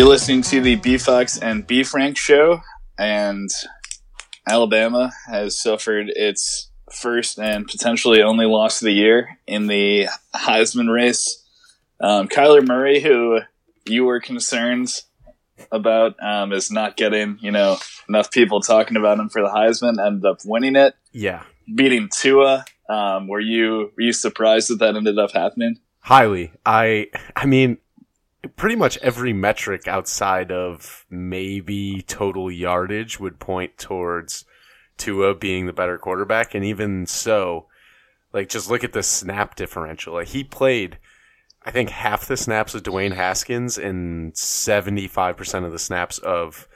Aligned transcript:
You're 0.00 0.08
listening 0.08 0.40
to 0.44 0.62
the 0.62 0.76
B 0.76 0.96
Fox 0.96 1.36
and 1.36 1.66
B 1.66 1.84
Frank 1.84 2.16
show, 2.16 2.62
and 2.98 3.50
Alabama 4.48 5.12
has 5.26 5.60
suffered 5.60 6.10
its 6.16 6.70
first 6.90 7.38
and 7.38 7.66
potentially 7.68 8.22
only 8.22 8.46
loss 8.46 8.80
of 8.80 8.86
the 8.86 8.92
year 8.92 9.36
in 9.46 9.66
the 9.66 10.08
Heisman 10.34 10.90
race. 10.90 11.46
Um, 12.00 12.28
Kyler 12.28 12.66
Murray, 12.66 13.00
who 13.00 13.40
you 13.84 14.06
were 14.06 14.20
concerned 14.20 14.88
about, 15.70 16.14
um, 16.22 16.54
is 16.54 16.70
not 16.70 16.96
getting 16.96 17.36
you 17.42 17.50
know 17.50 17.76
enough 18.08 18.30
people 18.30 18.62
talking 18.62 18.96
about 18.96 19.18
him 19.18 19.28
for 19.28 19.42
the 19.42 19.48
Heisman, 19.48 20.02
ended 20.02 20.24
up 20.24 20.38
winning 20.46 20.76
it, 20.76 20.94
Yeah, 21.12 21.42
beating 21.74 22.08
Tua. 22.10 22.64
Um, 22.88 23.28
were 23.28 23.38
you 23.38 23.92
were 23.98 24.04
you 24.04 24.14
surprised 24.14 24.70
that 24.70 24.78
that 24.78 24.96
ended 24.96 25.18
up 25.18 25.32
happening? 25.32 25.78
highly. 26.00 26.52
I 26.64 27.08
I 27.36 27.44
mean, 27.44 27.76
pretty 28.56 28.76
much 28.76 28.98
every 28.98 29.32
metric 29.32 29.86
outside 29.86 30.50
of 30.50 31.04
maybe 31.10 32.02
total 32.06 32.50
yardage 32.50 33.20
would 33.20 33.38
point 33.38 33.76
towards 33.78 34.44
Tua 34.96 35.34
being 35.34 35.66
the 35.66 35.72
better 35.72 35.98
quarterback, 35.98 36.54
and 36.54 36.64
even 36.64 37.06
so, 37.06 37.66
like 38.32 38.48
just 38.48 38.70
look 38.70 38.84
at 38.84 38.92
the 38.92 39.02
snap 39.02 39.56
differential. 39.56 40.14
Like 40.14 40.28
he 40.28 40.44
played. 40.44 40.98
I 41.62 41.70
think 41.70 41.90
half 41.90 42.26
the 42.26 42.38
snaps 42.38 42.74
of 42.74 42.82
Dwayne 42.82 43.14
Haskins 43.14 43.76
and 43.76 44.32
75% 44.32 45.66
of 45.66 45.72
the 45.72 45.78
snaps 45.78 46.16
of 46.16 46.66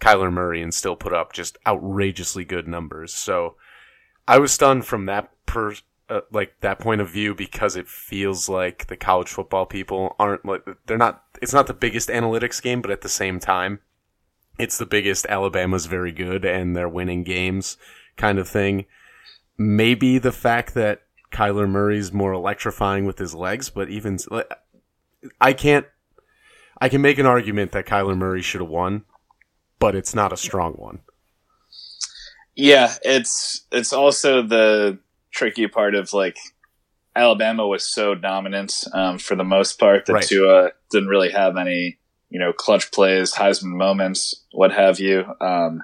Kyler 0.00 0.30
Murray 0.30 0.60
and 0.60 0.74
still 0.74 0.96
put 0.96 1.14
up 1.14 1.32
just 1.32 1.56
outrageously 1.66 2.44
good 2.44 2.68
numbers. 2.68 3.14
So 3.14 3.56
I 4.28 4.38
was 4.38 4.52
stunned 4.52 4.84
from 4.84 5.06
that 5.06 5.30
per, 5.46 5.74
uh, 6.08 6.20
like 6.30 6.54
that 6.60 6.78
point 6.78 7.00
of 7.00 7.10
view 7.10 7.34
because 7.34 7.76
it 7.76 7.88
feels 7.88 8.48
like 8.48 8.86
the 8.86 8.96
college 8.96 9.28
football 9.28 9.66
people 9.66 10.14
aren't 10.18 10.44
like 10.44 10.62
they're 10.86 10.98
not 10.98 11.24
it's 11.40 11.52
not 11.52 11.66
the 11.66 11.74
biggest 11.74 12.08
analytics 12.08 12.62
game 12.62 12.82
but 12.82 12.90
at 12.90 13.00
the 13.00 13.08
same 13.08 13.40
time 13.40 13.80
it's 14.58 14.78
the 14.78 14.86
biggest 14.86 15.26
Alabama's 15.26 15.86
very 15.86 16.12
good 16.12 16.44
and 16.44 16.76
they're 16.76 16.88
winning 16.88 17.24
games 17.24 17.76
kind 18.16 18.38
of 18.38 18.48
thing. 18.48 18.86
Maybe 19.56 20.18
the 20.18 20.32
fact 20.32 20.74
that 20.74 21.02
Kyler 21.32 21.68
Murray's 21.68 22.12
more 22.12 22.32
electrifying 22.32 23.04
with 23.04 23.18
his 23.18 23.34
legs, 23.34 23.70
but 23.70 23.88
even 23.88 24.18
I 25.40 25.52
can't 25.52 25.86
I 26.80 26.88
can 26.88 27.02
make 27.02 27.18
an 27.18 27.26
argument 27.26 27.72
that 27.72 27.86
Kyler 27.86 28.16
Murray 28.16 28.42
should 28.42 28.60
have 28.60 28.70
won, 28.70 29.04
but 29.78 29.94
it's 29.94 30.14
not 30.14 30.32
a 30.32 30.36
strong 30.36 30.74
one. 30.74 31.00
Yeah, 32.54 32.94
it's 33.02 33.66
it's 33.72 33.92
also 33.92 34.42
the 34.42 34.98
tricky 35.34 35.66
part 35.66 35.94
of 35.94 36.12
like 36.12 36.36
Alabama 37.16 37.66
was 37.66 37.84
so 37.84 38.14
dominant 38.14 38.84
um, 38.92 39.18
for 39.18 39.34
the 39.36 39.44
most 39.44 39.78
part 39.78 40.06
that 40.06 40.12
Right. 40.14 40.24
Tua 40.24 40.70
didn't 40.90 41.08
really 41.08 41.30
have 41.30 41.56
any 41.56 41.98
you 42.30 42.38
know 42.40 42.52
clutch 42.52 42.90
plays, 42.90 43.34
Heisman 43.34 43.76
moments, 43.76 44.42
what 44.52 44.72
have 44.72 44.98
you, 45.00 45.24
um, 45.40 45.82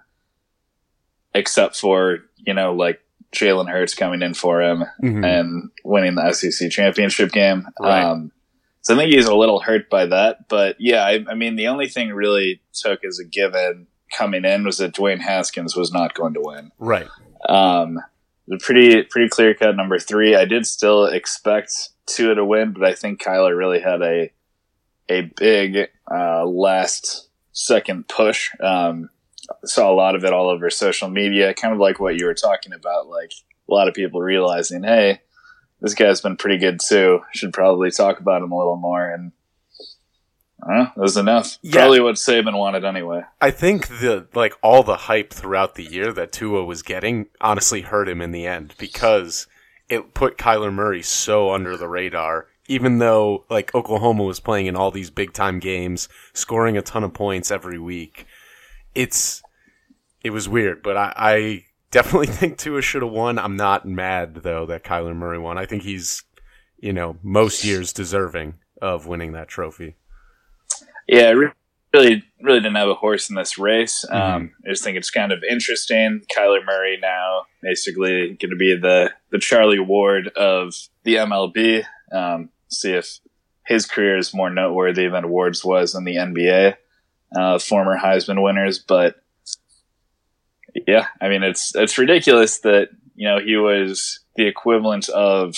except 1.35 1.77
for 1.77 2.19
you 2.39 2.55
know 2.55 2.75
like 2.75 3.01
Jalen 3.33 3.71
Hurts 3.71 3.95
coming 3.95 4.23
in 4.23 4.35
for 4.35 4.61
him 4.61 4.85
Mhm. 5.03 5.25
and 5.25 5.71
winning 5.85 6.17
the 6.17 6.33
SEC 6.33 6.69
championship 6.71 7.31
game. 7.31 7.69
Right. 7.81 8.03
Um, 8.03 8.33
so 8.83 8.95
I 8.95 8.97
think 8.99 9.13
he's 9.13 9.27
a 9.27 9.35
little 9.37 9.61
hurt 9.61 9.89
by 9.91 10.07
that. 10.07 10.49
But 10.49 10.77
yeah, 10.81 11.05
I, 11.05 11.25
I 11.29 11.35
mean, 11.35 11.55
the 11.57 11.69
only 11.69 11.87
thing 11.87 12.11
really 12.13 12.61
took 12.73 13.05
as 13.05 13.21
a 13.21 13.25
given 13.25 13.87
coming 14.17 14.45
in 14.45 14.65
was 14.65 14.79
that 14.79 14.95
Dwayne 14.95 15.21
Haskins 15.21 15.77
was 15.77 15.93
not 15.93 16.15
going 16.15 16.35
to 16.35 16.41
win. 16.43 16.73
Right. 16.79 17.07
Um, 17.49 18.01
pretty 18.59 19.03
pretty 19.05 19.29
clear 19.29 19.55
cut 19.55 19.77
number 19.77 19.99
three. 19.99 20.35
I 20.35 20.45
did 20.45 20.67
still 20.67 21.07
expect 21.07 21.91
Tua 22.07 22.35
to 22.35 22.45
win, 22.45 22.73
but 22.73 22.85
I 22.85 22.95
think 22.95 23.23
Kyler 23.23 23.57
really 23.57 23.81
had 23.81 24.03
a 24.03 24.31
a 25.09 25.23
big 25.37 25.89
uh, 26.11 26.45
last 26.47 27.29
second 27.53 28.09
push. 28.09 28.51
Um, 28.61 29.11
saw 29.65 29.91
a 29.91 29.95
lot 29.95 30.15
of 30.15 30.25
it 30.25 30.33
all 30.33 30.49
over 30.49 30.71
social 30.71 31.09
media, 31.09 31.55
kind 31.55 31.75
of 31.75 31.81
like 31.81 31.99
what 31.99 32.17
you 32.17 32.27
were 32.27 32.35
talking 32.35 32.73
about. 32.73 33.09
Like 33.09 33.33
a 33.69 33.75
lot 33.75 33.89
of 33.89 33.95
people 33.95 34.21
realizing, 34.21 34.85
hey, 34.85 35.21
this 35.81 35.95
guy's 35.95 36.21
been 36.21 36.37
pretty 36.37 36.59
good 36.59 36.81
too. 36.81 37.21
Should 37.35 37.53
probably 37.53 37.91
talk 37.91 38.21
about 38.21 38.43
him 38.43 38.53
a 38.53 38.59
little 38.59 38.77
more. 38.77 39.11
And 39.11 39.33
That 40.67 40.97
was 40.97 41.17
enough. 41.17 41.59
Yeah. 41.63 41.73
Probably 41.73 42.01
what 42.01 42.17
Saban 42.17 42.59
wanted 42.59 42.85
anyway. 42.85 43.23
I 43.41 43.51
think 43.51 43.89
the 43.89 44.27
like 44.35 44.55
all 44.63 44.83
the 44.83 44.97
hype 44.97 45.33
throughout 45.33 45.75
the 45.75 45.85
year 45.85 46.13
that 46.13 46.33
Tua 46.33 46.65
was 46.65 46.83
getting 46.83 47.27
honestly 47.41 47.83
hurt 47.83 48.09
him 48.09 48.21
in 48.21 48.33
the 48.33 48.47
end 48.47 48.75
because 48.79 49.47
it 49.89 50.15
put 50.15 50.39
Kyler 50.39 50.73
Murray 50.73 51.03
so 51.03 51.53
under 51.53 51.77
the 51.77 51.89
radar. 51.89 52.47
Even 52.69 52.99
though 52.99 53.45
like 53.51 53.75
Oklahoma 53.75 54.23
was 54.23 54.39
playing 54.39 54.67
in 54.67 54.77
all 54.77 54.91
these 54.91 55.11
big 55.11 55.33
time 55.33 55.59
games, 55.59 56.09
scoring 56.33 56.77
a 56.77 56.83
ton 56.83 57.05
of 57.05 57.13
points 57.13 57.51
every 57.51 57.79
week, 57.79 58.27
it's 58.95 59.43
it 60.23 60.31
was 60.31 60.49
weird. 60.49 60.83
But 60.83 60.97
I, 60.97 61.13
I 61.17 61.65
definitely 61.91 62.27
think 62.29 62.59
Tua 62.59 62.83
should 62.83 63.03
have 63.03 63.11
won. 63.11 63.39
I'm 63.39 63.57
not 63.57 63.87
mad 63.87 64.37
though 64.37 64.67
that 64.67 64.85
Kyler 64.85 65.17
Murray 65.17 65.39
won. 65.39 65.59
I 65.59 65.67
think 65.67 65.83
he's 65.83 66.23
you 66.79 66.93
know 66.93 67.17
most 67.23 67.65
years 67.65 67.93
deserving 67.93 68.55
of 68.81 69.07
winning 69.07 69.33
that 69.33 69.49
trophy. 69.49 69.97
Yeah, 71.11 71.25
I 71.25 71.31
really, 71.31 72.23
really 72.41 72.61
didn't 72.61 72.77
have 72.77 72.89
a 72.89 72.95
horse 72.95 73.31
in 73.31 73.35
this 73.35 73.59
race. 73.59 74.05
Mm-hmm. 74.09 74.37
Um, 74.37 74.53
I 74.65 74.71
just 74.71 74.85
think 74.85 74.97
it's 74.97 75.11
kind 75.11 75.33
of 75.33 75.43
interesting. 75.43 76.23
Kyler 76.33 76.65
Murray 76.65 76.99
now 77.03 77.47
basically 77.63 78.29
going 78.29 78.51
to 78.51 78.57
be 78.57 78.77
the 78.77 79.11
the 79.31 79.41
Charlie 79.41 79.81
Ward 79.81 80.29
of 80.29 80.73
the 81.03 81.17
MLB. 81.17 81.85
Um, 82.13 82.51
see 82.69 82.93
if 82.93 83.19
his 83.67 83.87
career 83.87 84.19
is 84.19 84.33
more 84.33 84.51
noteworthy 84.51 85.09
than 85.09 85.31
Ward's 85.31 85.65
was 85.65 85.97
in 85.97 86.05
the 86.05 86.15
NBA. 86.15 86.77
Uh, 87.37 87.59
former 87.59 87.99
Heisman 87.99 88.41
winners, 88.41 88.79
but 88.79 89.17
yeah, 90.87 91.07
I 91.21 91.29
mean 91.29 91.43
it's 91.43 91.75
it's 91.75 91.99
ridiculous 91.99 92.61
that 92.61 92.91
you 93.17 93.27
know 93.27 93.41
he 93.41 93.57
was 93.57 94.21
the 94.37 94.47
equivalent 94.47 95.09
of 95.09 95.57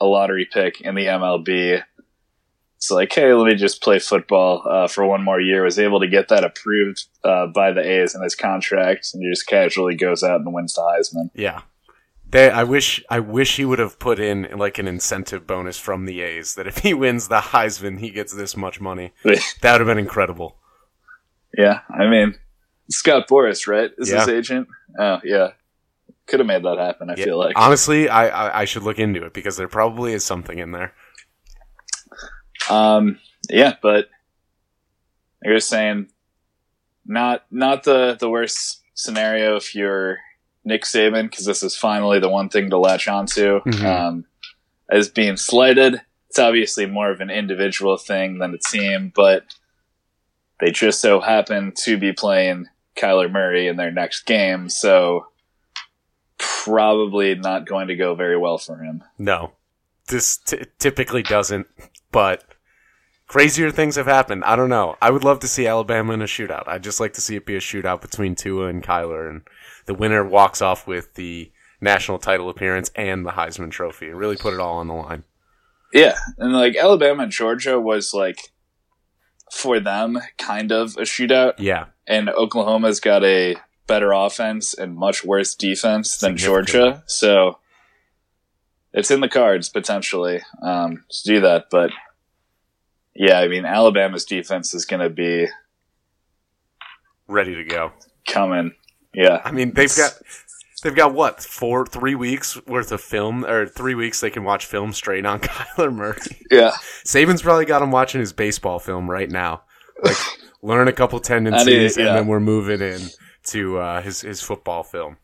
a 0.00 0.06
lottery 0.06 0.46
pick 0.48 0.80
in 0.80 0.94
the 0.94 1.06
MLB 1.06 1.82
it's 2.78 2.90
like, 2.90 3.12
hey, 3.12 3.32
let 3.34 3.46
me 3.46 3.54
just 3.56 3.82
play 3.82 3.98
football 3.98 4.62
uh, 4.68 4.88
for 4.88 5.04
one 5.04 5.22
more 5.22 5.40
year. 5.40 5.62
Was 5.64 5.78
able 5.78 6.00
to 6.00 6.08
get 6.08 6.28
that 6.28 6.44
approved 6.44 7.04
uh, 7.24 7.48
by 7.48 7.72
the 7.72 7.80
A's 7.80 8.14
in 8.14 8.22
his 8.22 8.34
contract, 8.34 9.10
and 9.12 9.22
he 9.22 9.28
just 9.30 9.46
casually 9.46 9.94
goes 9.96 10.22
out 10.22 10.40
and 10.40 10.52
wins 10.54 10.74
the 10.74 10.80
Heisman. 10.82 11.30
Yeah. 11.34 11.62
They, 12.30 12.50
I 12.50 12.62
wish 12.64 13.02
I 13.08 13.20
wish 13.20 13.56
he 13.56 13.64
would 13.64 13.78
have 13.78 13.98
put 13.98 14.18
in 14.20 14.48
like 14.56 14.78
an 14.78 14.86
incentive 14.86 15.46
bonus 15.46 15.78
from 15.78 16.04
the 16.04 16.20
A's 16.20 16.54
that 16.56 16.66
if 16.66 16.78
he 16.78 16.92
wins 16.94 17.28
the 17.28 17.40
Heisman 17.40 17.98
he 18.00 18.10
gets 18.10 18.34
this 18.34 18.56
much 18.56 18.80
money. 18.80 19.12
That 19.24 19.72
would 19.72 19.80
have 19.80 19.86
been 19.86 19.98
incredible. 19.98 20.56
yeah, 21.56 21.80
I 21.90 22.06
mean, 22.06 22.34
Scott 22.90 23.28
Boras, 23.28 23.66
right? 23.66 23.90
Is 23.98 24.10
his 24.10 24.28
agent? 24.28 24.68
Oh, 24.98 25.18
yeah. 25.24 25.52
Could 26.26 26.40
have 26.40 26.46
made 26.46 26.62
that 26.64 26.76
happen. 26.78 27.08
I 27.10 27.14
Yeah. 27.16 27.24
feel 27.24 27.38
like. 27.38 27.54
Honestly, 27.56 28.08
I, 28.10 28.28
I 28.28 28.60
I 28.60 28.64
should 28.66 28.82
look 28.82 28.98
into 28.98 29.24
it 29.24 29.32
because 29.32 29.56
there 29.56 29.68
probably 29.68 30.12
is 30.12 30.24
something 30.24 30.58
in 30.58 30.72
there. 30.72 30.92
Um, 32.70 33.18
yeah, 33.48 33.74
but 33.80 34.08
you're 35.42 35.60
saying 35.60 36.08
not 37.06 37.44
not 37.50 37.84
the 37.84 38.16
the 38.18 38.28
worst 38.28 38.82
scenario 38.94 39.56
if 39.56 39.74
you're 39.74 40.18
Nick 40.64 40.82
Saban 40.82 41.30
because 41.30 41.44
this 41.46 41.62
is 41.62 41.76
finally 41.76 42.18
the 42.18 42.28
one 42.28 42.48
thing 42.48 42.70
to 42.70 42.78
latch 42.78 43.08
onto. 43.08 43.60
Mhm. 43.60 43.84
Um, 43.84 44.24
as 44.90 45.08
being 45.08 45.36
slighted, 45.36 46.00
it's 46.28 46.38
obviously 46.38 46.86
more 46.86 47.10
of 47.10 47.20
an 47.20 47.30
individual 47.30 47.96
thing 47.96 48.38
than 48.38 48.54
a 48.54 48.58
team, 48.58 49.12
but 49.14 49.44
they 50.60 50.70
just 50.70 51.00
so 51.00 51.20
happen 51.20 51.72
to 51.84 51.96
be 51.96 52.12
playing 52.12 52.66
Kyler 52.96 53.30
Murray 53.30 53.68
in 53.68 53.76
their 53.76 53.92
next 53.92 54.26
game, 54.26 54.68
so 54.68 55.26
probably 56.38 57.34
not 57.34 57.66
going 57.66 57.88
to 57.88 57.96
go 57.96 58.14
very 58.14 58.36
well 58.36 58.58
for 58.58 58.78
him. 58.78 59.02
No, 59.18 59.52
this 60.08 60.36
t- 60.36 60.64
typically 60.78 61.22
doesn't. 61.22 61.66
But 62.10 62.44
crazier 63.28 63.70
things 63.70 63.96
have 63.96 64.06
happened. 64.06 64.42
I 64.44 64.56
don't 64.56 64.70
know. 64.70 64.96
I 65.00 65.10
would 65.10 65.22
love 65.22 65.38
to 65.40 65.48
see 65.48 65.66
Alabama 65.66 66.14
in 66.14 66.22
a 66.22 66.26
shootout. 66.26 66.66
I'd 66.66 66.82
just 66.82 66.98
like 66.98 67.12
to 67.12 67.20
see 67.20 67.36
it 67.36 67.46
be 67.46 67.54
a 67.54 67.60
shootout 67.60 68.00
between 68.00 68.34
Tua 68.34 68.66
and 68.66 68.82
Kyler, 68.82 69.28
and 69.28 69.42
the 69.86 69.94
winner 69.94 70.24
walks 70.24 70.60
off 70.60 70.86
with 70.86 71.14
the 71.14 71.52
national 71.80 72.18
title 72.18 72.48
appearance 72.48 72.90
and 72.96 73.24
the 73.24 73.32
Heisman 73.32 73.70
Trophy. 73.70 74.08
Really 74.08 74.36
put 74.36 74.54
it 74.54 74.60
all 74.60 74.78
on 74.78 74.88
the 74.88 74.94
line. 74.94 75.24
Yeah, 75.92 76.16
and 76.38 76.52
like 76.52 76.76
Alabama 76.76 77.24
and 77.24 77.32
Georgia 77.32 77.78
was 77.78 78.12
like 78.12 78.52
for 79.52 79.78
them 79.80 80.18
kind 80.36 80.72
of 80.72 80.96
a 80.96 81.02
shootout, 81.02 81.54
Yeah, 81.58 81.86
and 82.06 82.28
Oklahoma's 82.28 83.00
got 83.00 83.24
a 83.24 83.56
better 83.86 84.12
offense 84.12 84.74
and 84.74 84.94
much 84.94 85.24
worse 85.24 85.54
defense 85.54 86.18
than 86.18 86.36
Georgia, 86.36 87.02
so 87.06 87.58
it's 88.92 89.10
in 89.10 89.20
the 89.20 89.28
cards 89.28 89.68
potentially 89.68 90.42
um, 90.62 91.04
to 91.08 91.22
do 91.24 91.40
that. 91.40 91.66
But 91.70 91.90
yeah, 93.18 93.38
I 93.40 93.48
mean 93.48 93.64
Alabama's 93.66 94.24
defense 94.24 94.72
is 94.74 94.84
going 94.86 95.02
to 95.02 95.10
be 95.10 95.48
ready 97.26 97.54
to 97.54 97.64
go. 97.64 97.92
coming. 98.26 98.72
Yeah, 99.14 99.40
I 99.44 99.52
mean, 99.52 99.72
they've 99.72 99.94
got 99.96 100.12
they've 100.82 100.94
got 100.94 101.14
what 101.14 101.42
four, 101.42 101.86
three 101.86 102.14
weeks 102.14 102.58
worth 102.66 102.92
of 102.92 103.00
film, 103.00 103.44
or 103.44 103.66
three 103.66 103.94
weeks 103.94 104.20
they 104.20 104.30
can 104.30 104.44
watch 104.44 104.66
film 104.66 104.92
straight 104.92 105.26
on 105.26 105.40
Kyler 105.40 105.92
Murray. 105.92 106.18
yeah, 106.50 106.72
Saban's 107.04 107.42
probably 107.42 107.64
got 107.64 107.82
him 107.82 107.90
watching 107.90 108.20
his 108.20 108.32
baseball 108.32 108.78
film 108.78 109.10
right 109.10 109.30
now. 109.30 109.62
like 110.02 110.16
learn 110.62 110.88
a 110.88 110.92
couple 110.92 111.18
tendencies, 111.20 111.96
yeah. 111.96 112.08
and 112.08 112.16
then 112.16 112.26
we're 112.26 112.40
moving 112.40 112.80
in 112.80 113.00
to 113.46 113.78
uh, 113.78 114.02
his 114.02 114.20
his 114.20 114.40
football 114.40 114.82
film. 114.82 115.16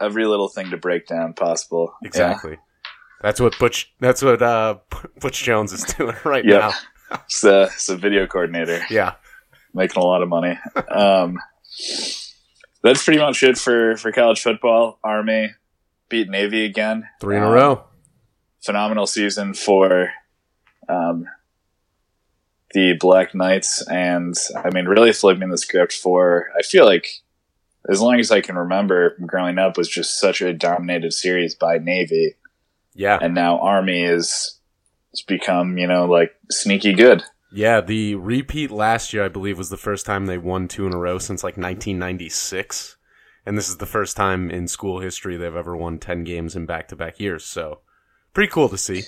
Every 0.00 0.26
little 0.26 0.48
thing 0.48 0.70
to 0.70 0.76
break 0.76 1.06
down 1.06 1.34
possible. 1.34 1.94
Yeah. 2.02 2.08
Exactly. 2.08 2.58
That's 3.22 3.40
what 3.40 3.58
Butch. 3.58 3.94
That's 4.00 4.22
what 4.22 4.42
uh, 4.42 4.78
Butch 5.20 5.42
Jones 5.42 5.72
is 5.72 5.84
doing 5.98 6.16
right 6.24 6.44
Yep. 6.44 6.60
now. 6.60 6.70
It's 7.10 7.44
a, 7.44 7.64
it's 7.64 7.88
a 7.88 7.96
video 7.96 8.26
coordinator 8.26 8.80
Yeah. 8.90 9.14
making 9.74 10.02
a 10.02 10.04
lot 10.06 10.22
of 10.22 10.28
money. 10.28 10.58
Um, 10.90 11.38
that's 12.82 13.04
pretty 13.04 13.20
much 13.20 13.42
it 13.42 13.58
for, 13.58 13.96
for 13.96 14.12
college 14.12 14.42
football. 14.42 14.98
Army 15.04 15.54
beat 16.08 16.28
Navy 16.28 16.64
again. 16.64 17.04
Three 17.20 17.36
in 17.36 17.42
a 17.42 17.46
Um, 17.46 17.52
row. 17.52 17.84
Phenomenal 18.64 19.06
season 19.06 19.54
for 19.54 20.10
um, 20.88 21.26
the 22.72 22.94
Black 22.98 23.34
Knights. 23.34 23.86
And 23.88 24.34
I 24.56 24.70
mean, 24.70 24.86
really 24.86 25.12
flipping 25.12 25.50
the 25.50 25.58
script 25.58 25.92
for, 25.92 26.48
I 26.58 26.62
feel 26.62 26.84
like 26.84 27.06
as 27.88 28.00
long 28.00 28.18
as 28.18 28.30
I 28.32 28.40
can 28.40 28.56
remember 28.56 29.16
growing 29.26 29.58
up 29.58 29.76
was 29.76 29.88
just 29.88 30.18
such 30.18 30.40
a 30.40 30.52
dominated 30.52 31.12
series 31.12 31.54
by 31.54 31.78
Navy. 31.78 32.34
Yeah. 32.94 33.18
And 33.20 33.34
now 33.34 33.58
Army 33.60 34.02
is, 34.02 34.55
it's 35.16 35.22
become, 35.22 35.78
you 35.78 35.86
know, 35.86 36.04
like 36.04 36.36
sneaky 36.50 36.92
good. 36.92 37.22
Yeah. 37.50 37.80
The 37.80 38.16
repeat 38.16 38.70
last 38.70 39.14
year, 39.14 39.24
I 39.24 39.28
believe, 39.28 39.56
was 39.56 39.70
the 39.70 39.78
first 39.78 40.04
time 40.04 40.26
they 40.26 40.36
won 40.36 40.68
two 40.68 40.86
in 40.86 40.92
a 40.92 40.98
row 40.98 41.16
since 41.18 41.42
like 41.42 41.56
1996. 41.56 42.98
And 43.46 43.56
this 43.56 43.70
is 43.70 43.78
the 43.78 43.86
first 43.86 44.14
time 44.14 44.50
in 44.50 44.68
school 44.68 45.00
history 45.00 45.38
they've 45.38 45.56
ever 45.56 45.74
won 45.74 45.98
10 45.98 46.24
games 46.24 46.54
in 46.54 46.66
back 46.66 46.88
to 46.88 46.96
back 46.96 47.18
years. 47.18 47.46
So 47.46 47.78
pretty 48.34 48.50
cool 48.52 48.68
to 48.68 48.76
see. 48.76 49.04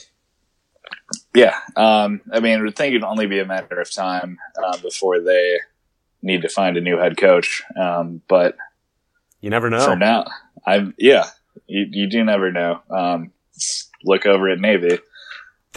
Yeah, 1.34 1.54
um, 1.76 2.22
I 2.32 2.40
mean, 2.40 2.58
I 2.58 2.62
would 2.62 2.74
think 2.74 2.92
it'd 2.94 3.04
only 3.04 3.26
be 3.26 3.40
a 3.40 3.44
matter 3.44 3.78
of 3.78 3.92
time 3.92 4.38
uh, 4.64 4.78
before 4.78 5.20
they 5.20 5.58
need 6.22 6.40
to 6.42 6.48
find 6.48 6.78
a 6.78 6.80
new 6.80 6.96
head 6.96 7.18
coach. 7.18 7.62
Um, 7.78 8.22
but 8.26 8.56
You 9.42 9.50
never 9.50 9.68
know. 9.68 9.84
for 9.84 9.96
now, 9.96 10.24
I'm 10.66 10.94
yeah, 10.96 11.26
you, 11.66 11.86
you 11.90 12.08
do 12.08 12.24
never 12.24 12.50
know. 12.50 12.80
Um, 12.88 13.32
look 14.04 14.24
over 14.24 14.48
at 14.48 14.60
Navy. 14.60 14.98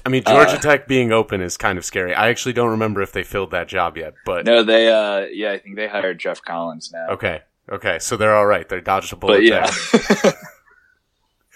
I 0.06 0.10
mean, 0.10 0.24
Georgia 0.24 0.56
Uh, 0.56 0.60
Tech 0.60 0.88
being 0.88 1.12
open 1.12 1.42
is 1.42 1.58
kind 1.58 1.78
of 1.78 1.86
scary. 1.86 2.14
I 2.14 2.30
actually 2.30 2.54
don't 2.54 2.72
remember 2.72 3.02
if 3.02 3.12
they 3.12 3.24
filled 3.24 3.52
that 3.52 3.68
job 3.68 3.98
yet, 3.98 4.14
but 4.26 4.46
No, 4.46 4.64
they 4.64 4.92
uh, 4.92 5.28
yeah, 5.32 5.52
I 5.52 5.60
think 5.60 5.76
they 5.76 5.88
hired 5.88 6.20
Geoff 6.20 6.42
Collins 6.42 6.92
now. 6.92 7.10
okay. 7.14 7.42
Okay. 7.72 8.00
So 8.00 8.18
they're 8.18 8.36
all 8.36 8.48
right. 8.48 8.68
They 8.68 8.82
dodged 8.82 9.14
a 9.14 9.16
bullet 9.16 9.38
but 9.38 9.44
yeah, 9.44 9.70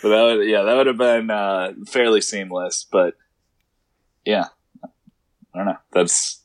but 0.02 0.10
that 0.10 0.24
would 0.24 0.48
yeah, 0.48 0.62
that 0.64 0.76
would 0.78 0.88
have 0.88 0.98
been 0.98 1.30
uh, 1.30 1.74
fairly 1.88 2.22
seamless. 2.22 2.86
But 2.90 3.16
yeah, 4.26 4.46
I 4.84 5.58
don't 5.58 5.66
know. 5.66 5.78
That's 5.92 6.42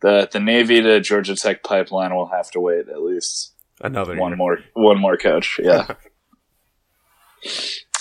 the 0.00 0.28
the 0.32 0.40
Navy 0.40 0.80
to 0.80 1.00
Georgia 1.00 1.36
Tech 1.36 1.62
pipeline 1.62 2.14
will 2.14 2.28
have 2.28 2.50
to 2.52 2.60
wait 2.60 2.88
at 2.88 3.02
least. 3.02 3.50
Another 3.80 4.16
one 4.16 4.30
year. 4.30 4.36
more 4.36 4.58
one 4.74 5.00
more 5.00 5.16
coach 5.16 5.58
yeah 5.60 5.88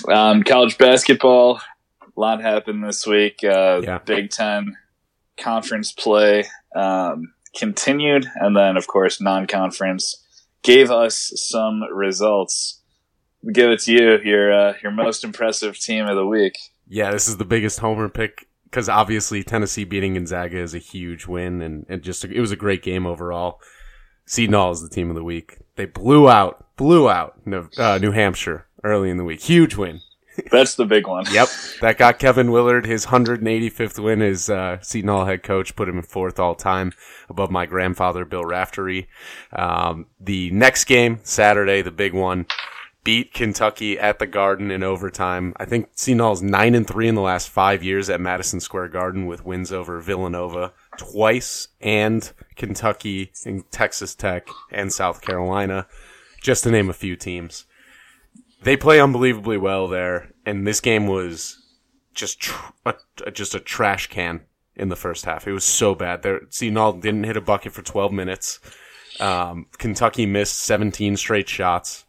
um, 0.07 0.43
college 0.43 0.77
basketball 0.77 1.59
lot 2.21 2.41
happened 2.41 2.83
this 2.83 3.05
week 3.05 3.43
uh, 3.43 3.81
Yeah. 3.83 3.97
big 3.99 4.29
ten 4.29 4.77
conference 5.37 5.91
play 5.91 6.45
um, 6.75 7.33
continued 7.55 8.25
and 8.35 8.55
then 8.55 8.77
of 8.77 8.87
course 8.87 9.19
non-conference 9.19 10.23
gave 10.63 10.91
us 10.91 11.33
some 11.35 11.81
results 11.93 12.79
we 13.43 13.51
give 13.53 13.69
it 13.71 13.79
to 13.81 13.91
you 13.91 14.19
your 14.23 14.53
uh, 14.53 14.73
your 14.83 14.91
most 14.91 15.23
impressive 15.23 15.77
team 15.79 16.05
of 16.05 16.15
the 16.15 16.25
week 16.25 16.55
Yeah, 16.87 17.11
this 17.11 17.27
is 17.27 17.37
the 17.37 17.45
biggest 17.45 17.79
homer 17.79 18.07
pick 18.09 18.47
because 18.65 18.87
obviously 18.87 19.43
Tennessee 19.43 19.83
beating 19.83 20.13
Gonzaga 20.13 20.57
is 20.59 20.73
a 20.73 20.79
huge 20.79 21.25
win, 21.27 21.61
and, 21.61 21.85
and 21.89 22.01
just 22.01 22.23
it 22.23 22.39
was 22.39 22.51
a 22.51 22.55
great 22.55 22.81
game 22.83 23.05
overall. 23.05 23.59
Seton 24.25 24.53
Hall 24.53 24.71
is 24.71 24.81
the 24.81 24.87
team 24.95 25.09
of 25.09 25.15
the 25.15 25.23
week. 25.23 25.57
They 25.75 25.85
blew 25.85 26.29
out, 26.29 26.67
blew 26.77 27.09
out 27.09 27.45
New, 27.45 27.67
uh, 27.77 27.97
New 28.01 28.11
Hampshire 28.11 28.67
early 28.83 29.09
in 29.09 29.17
the 29.17 29.25
week. 29.25 29.41
Huge 29.41 29.75
win. 29.75 29.99
That's 30.51 30.75
the 30.75 30.85
big 30.85 31.07
one 31.07 31.25
Yep, 31.31 31.49
that 31.81 31.97
got 31.97 32.19
Kevin 32.19 32.51
Willard 32.51 32.85
his 32.85 33.07
185th 33.07 34.03
win 34.03 34.21
as 34.21 34.49
uh, 34.49 34.79
Seton 34.81 35.09
Hall 35.09 35.25
head 35.25 35.43
coach, 35.43 35.75
put 35.75 35.89
him 35.89 35.97
in 35.97 36.03
fourth 36.03 36.39
all 36.39 36.55
time, 36.55 36.93
above 37.29 37.51
my 37.51 37.65
grandfather 37.65 38.25
Bill 38.25 38.43
Raftery. 38.43 39.07
Um, 39.53 40.07
the 40.19 40.51
next 40.51 40.85
game 40.85 41.19
Saturday, 41.23 41.81
the 41.81 41.91
big 41.91 42.13
one, 42.13 42.45
beat 43.03 43.33
Kentucky 43.33 43.99
at 43.99 44.19
the 44.19 44.27
Garden 44.27 44.71
in 44.71 44.83
overtime. 44.83 45.53
I 45.57 45.65
think 45.65 45.89
Seton 45.95 46.19
Hall's 46.19 46.41
nine 46.41 46.75
and 46.75 46.87
three 46.87 47.07
in 47.07 47.15
the 47.15 47.21
last 47.21 47.49
five 47.49 47.83
years 47.83 48.09
at 48.09 48.21
Madison 48.21 48.59
Square 48.59 48.89
Garden 48.89 49.25
with 49.25 49.45
wins 49.45 49.71
over 49.71 49.99
Villanova 49.99 50.73
twice 50.97 51.69
and 51.79 52.31
Kentucky 52.55 53.31
and 53.45 53.69
Texas 53.71 54.13
Tech 54.15 54.47
and 54.71 54.93
South 54.93 55.21
Carolina, 55.21 55.87
just 56.41 56.63
to 56.63 56.71
name 56.71 56.89
a 56.89 56.93
few 56.93 57.15
teams 57.15 57.65
they 58.63 58.77
play 58.77 58.99
unbelievably 58.99 59.57
well 59.57 59.87
there, 59.87 60.31
and 60.45 60.65
this 60.65 60.81
game 60.81 61.07
was 61.07 61.57
just 62.13 62.39
tr- 62.39 62.71
a, 62.85 63.31
just 63.31 63.55
a 63.55 63.59
trash 63.59 64.07
can 64.07 64.41
in 64.75 64.89
the 64.89 64.95
first 64.95 65.25
half. 65.25 65.47
It 65.47 65.53
was 65.53 65.63
so 65.63 65.95
bad. 65.95 66.23
There, 66.23 66.41
Seton 66.49 66.99
didn't 66.99 67.23
hit 67.23 67.37
a 67.37 67.41
bucket 67.41 67.73
for 67.73 67.81
12 67.81 68.11
minutes. 68.11 68.59
Um, 69.19 69.67
Kentucky 69.77 70.25
missed 70.25 70.59
17 70.59 71.17
straight 71.17 71.49
shots, 71.49 72.05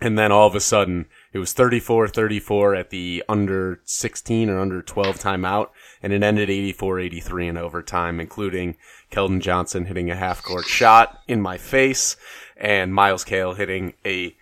and 0.00 0.18
then 0.18 0.32
all 0.32 0.46
of 0.46 0.54
a 0.54 0.60
sudden 0.60 1.06
it 1.32 1.38
was 1.38 1.54
34-34 1.54 2.78
at 2.78 2.90
the 2.90 3.22
under 3.28 3.80
16 3.84 4.50
or 4.50 4.60
under 4.60 4.82
12 4.82 5.18
timeout, 5.18 5.68
and 6.02 6.12
it 6.12 6.22
ended 6.22 6.48
84-83 6.48 7.48
in 7.48 7.56
overtime, 7.56 8.20
including 8.20 8.76
Keldon 9.10 9.40
Johnson 9.40 9.86
hitting 9.86 10.10
a 10.10 10.16
half-court 10.16 10.64
shot 10.64 11.20
in 11.28 11.40
my 11.40 11.58
face, 11.58 12.16
and 12.56 12.94
Myles 12.94 13.24
Cale 13.24 13.54
hitting 13.54 13.94
a 14.04 14.36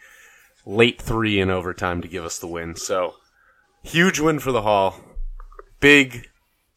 late 0.66 1.00
three 1.00 1.40
in 1.40 1.50
overtime 1.50 2.00
to 2.02 2.08
give 2.08 2.24
us 2.24 2.38
the 2.38 2.46
win. 2.46 2.74
So 2.76 3.14
huge 3.82 4.18
win 4.20 4.38
for 4.38 4.52
the 4.52 4.62
Hall. 4.62 4.96
Big, 5.80 6.28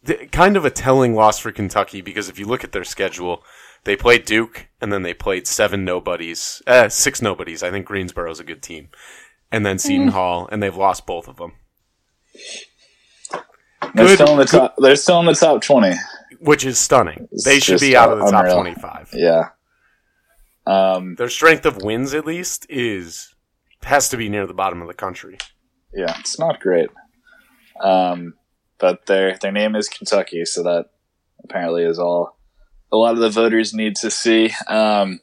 th- 0.05 0.31
kind 0.31 0.57
of 0.57 0.65
a 0.65 0.69
telling 0.69 1.15
loss 1.15 1.39
for 1.39 1.51
Kentucky 1.51 2.01
because 2.01 2.27
if 2.29 2.37
you 2.39 2.45
look 2.45 2.63
at 2.63 2.71
their 2.73 2.83
schedule, 2.83 3.43
they 3.85 3.95
played 3.95 4.25
Duke 4.25 4.67
and 4.81 4.91
then 4.91 5.03
they 5.03 5.13
played 5.13 5.47
seven 5.47 5.85
nobodies, 5.85 6.61
uh, 6.67 6.89
six 6.89 7.21
nobodies. 7.21 7.63
I 7.63 7.71
think 7.71 7.85
Greensboro's 7.85 8.39
a 8.39 8.43
good 8.43 8.61
team, 8.61 8.89
and 9.51 9.65
then 9.65 9.79
Seton 9.79 10.09
Hall, 10.09 10.49
and 10.51 10.61
they've 10.61 10.75
lost 10.75 11.05
both 11.05 11.27
of 11.29 11.37
them, 11.37 11.53
they're 13.93 14.05
Good- 14.07 14.15
still 14.15 14.31
in 14.33 14.37
the 14.39 14.45
top 14.45 14.75
they're 14.77 14.95
still 14.95 15.19
in 15.21 15.25
the 15.27 15.33
top 15.33 15.61
20 15.61 15.95
which 16.39 16.65
is 16.65 16.77
stunning. 16.77 17.27
It's 17.31 17.45
They 17.45 17.59
should 17.59 17.79
be 17.79 17.95
out 17.95 18.11
of 18.11 18.19
the 18.19 18.29
top 18.29 18.45
twenty-five. 18.53 19.09
yeah 19.13 19.49
um, 20.67 21.15
Their 21.15 21.29
strength 21.29 21.65
of 21.65 21.81
wins, 21.81 22.13
at 22.13 22.25
least, 22.27 22.67
is 22.69 23.33
has 23.83 24.09
to 24.09 24.17
be 24.17 24.29
near 24.29 24.47
the 24.47 24.53
bottom 24.53 24.81
of 24.81 24.87
the 24.87 24.93
country. 24.93 25.37
yeah, 25.93 26.17
it's 26.19 26.39
not 26.39 26.59
great. 26.59 26.89
Um, 27.81 28.33
but 28.79 29.05
their 29.05 29.37
their 29.37 29.51
name 29.51 29.75
is 29.75 29.89
Kentucky, 29.89 30.45
so 30.45 30.63
that 30.63 30.87
apparently 31.43 31.83
is 31.83 31.99
all 31.99 32.37
a 32.91 32.97
lot 32.97 33.13
of 33.13 33.19
the 33.19 33.29
voters 33.29 33.73
need 33.73 33.95
to 33.97 34.09
see. 34.09 34.51
Um, 34.67 35.19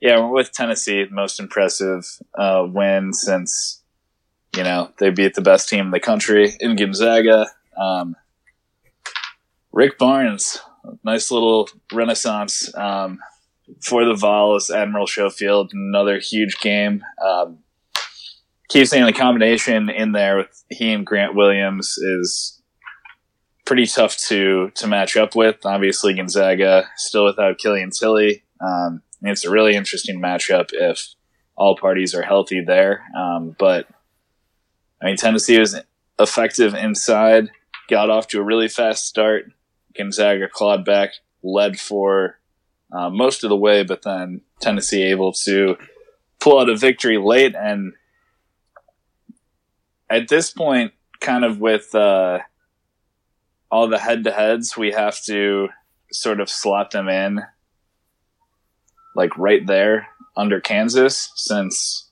yeah, 0.00 0.18
we're 0.18 0.32
with 0.32 0.52
Tennessee, 0.52 1.04
most 1.10 1.38
impressive 1.40 2.04
uh, 2.38 2.66
win 2.66 3.12
since 3.12 3.82
you 4.56 4.62
know 4.62 4.92
they 4.98 5.10
beat 5.10 5.34
the 5.34 5.42
best 5.42 5.68
team 5.68 5.86
in 5.86 5.90
the 5.90 6.00
country 6.00 6.52
in 6.60 6.76
Gonzaga. 6.76 7.46
Um, 7.76 8.16
Rick 9.72 9.98
Barnes, 9.98 10.60
nice 11.02 11.30
little 11.30 11.68
renaissance 11.92 12.74
um, 12.74 13.18
for 13.80 14.04
the 14.04 14.14
Vols. 14.14 14.70
Admiral 14.70 15.06
Schofield, 15.06 15.72
another 15.72 16.18
huge 16.18 16.58
game. 16.60 17.02
Um, 17.24 17.58
keep 18.72 18.86
saying 18.86 19.04
the 19.04 19.12
combination 19.12 19.90
in 19.90 20.12
there 20.12 20.38
with 20.38 20.64
he 20.70 20.92
and 20.92 21.04
Grant 21.04 21.34
Williams 21.34 21.98
is 21.98 22.62
pretty 23.66 23.86
tough 23.86 24.16
to 24.28 24.70
to 24.74 24.86
match 24.86 25.16
up 25.16 25.36
with. 25.36 25.66
Obviously, 25.66 26.14
Gonzaga 26.14 26.88
still 26.96 27.26
without 27.26 27.58
Killian 27.58 27.90
Tilly. 27.90 28.44
Um, 28.60 29.02
it's 29.20 29.44
a 29.44 29.50
really 29.50 29.74
interesting 29.74 30.20
matchup 30.20 30.70
if 30.72 31.14
all 31.54 31.76
parties 31.76 32.14
are 32.14 32.22
healthy 32.22 32.62
there. 32.66 33.04
Um, 33.16 33.54
but 33.58 33.86
I 35.02 35.06
mean, 35.06 35.16
Tennessee 35.16 35.58
was 35.58 35.78
effective 36.18 36.74
inside, 36.74 37.50
got 37.90 38.08
off 38.08 38.26
to 38.28 38.40
a 38.40 38.44
really 38.44 38.68
fast 38.68 39.06
start. 39.06 39.52
Gonzaga 39.96 40.48
clawed 40.48 40.84
back, 40.84 41.10
led 41.42 41.78
for 41.78 42.38
uh, 42.90 43.10
most 43.10 43.44
of 43.44 43.50
the 43.50 43.56
way, 43.56 43.82
but 43.82 44.02
then 44.02 44.40
Tennessee 44.60 45.02
able 45.02 45.34
to 45.44 45.76
pull 46.40 46.58
out 46.58 46.70
a 46.70 46.76
victory 46.76 47.18
late 47.18 47.54
and 47.54 47.92
at 50.12 50.28
this 50.28 50.50
point, 50.50 50.92
kind 51.20 51.44
of 51.44 51.58
with 51.58 51.94
uh, 51.94 52.40
all 53.70 53.88
the 53.88 53.98
head 53.98 54.24
to 54.24 54.32
heads, 54.32 54.76
we 54.76 54.92
have 54.92 55.20
to 55.24 55.68
sort 56.12 56.40
of 56.40 56.50
slot 56.50 56.90
them 56.90 57.08
in 57.08 57.40
like 59.14 59.36
right 59.38 59.66
there 59.66 60.08
under 60.36 60.60
Kansas 60.60 61.32
since 61.36 62.10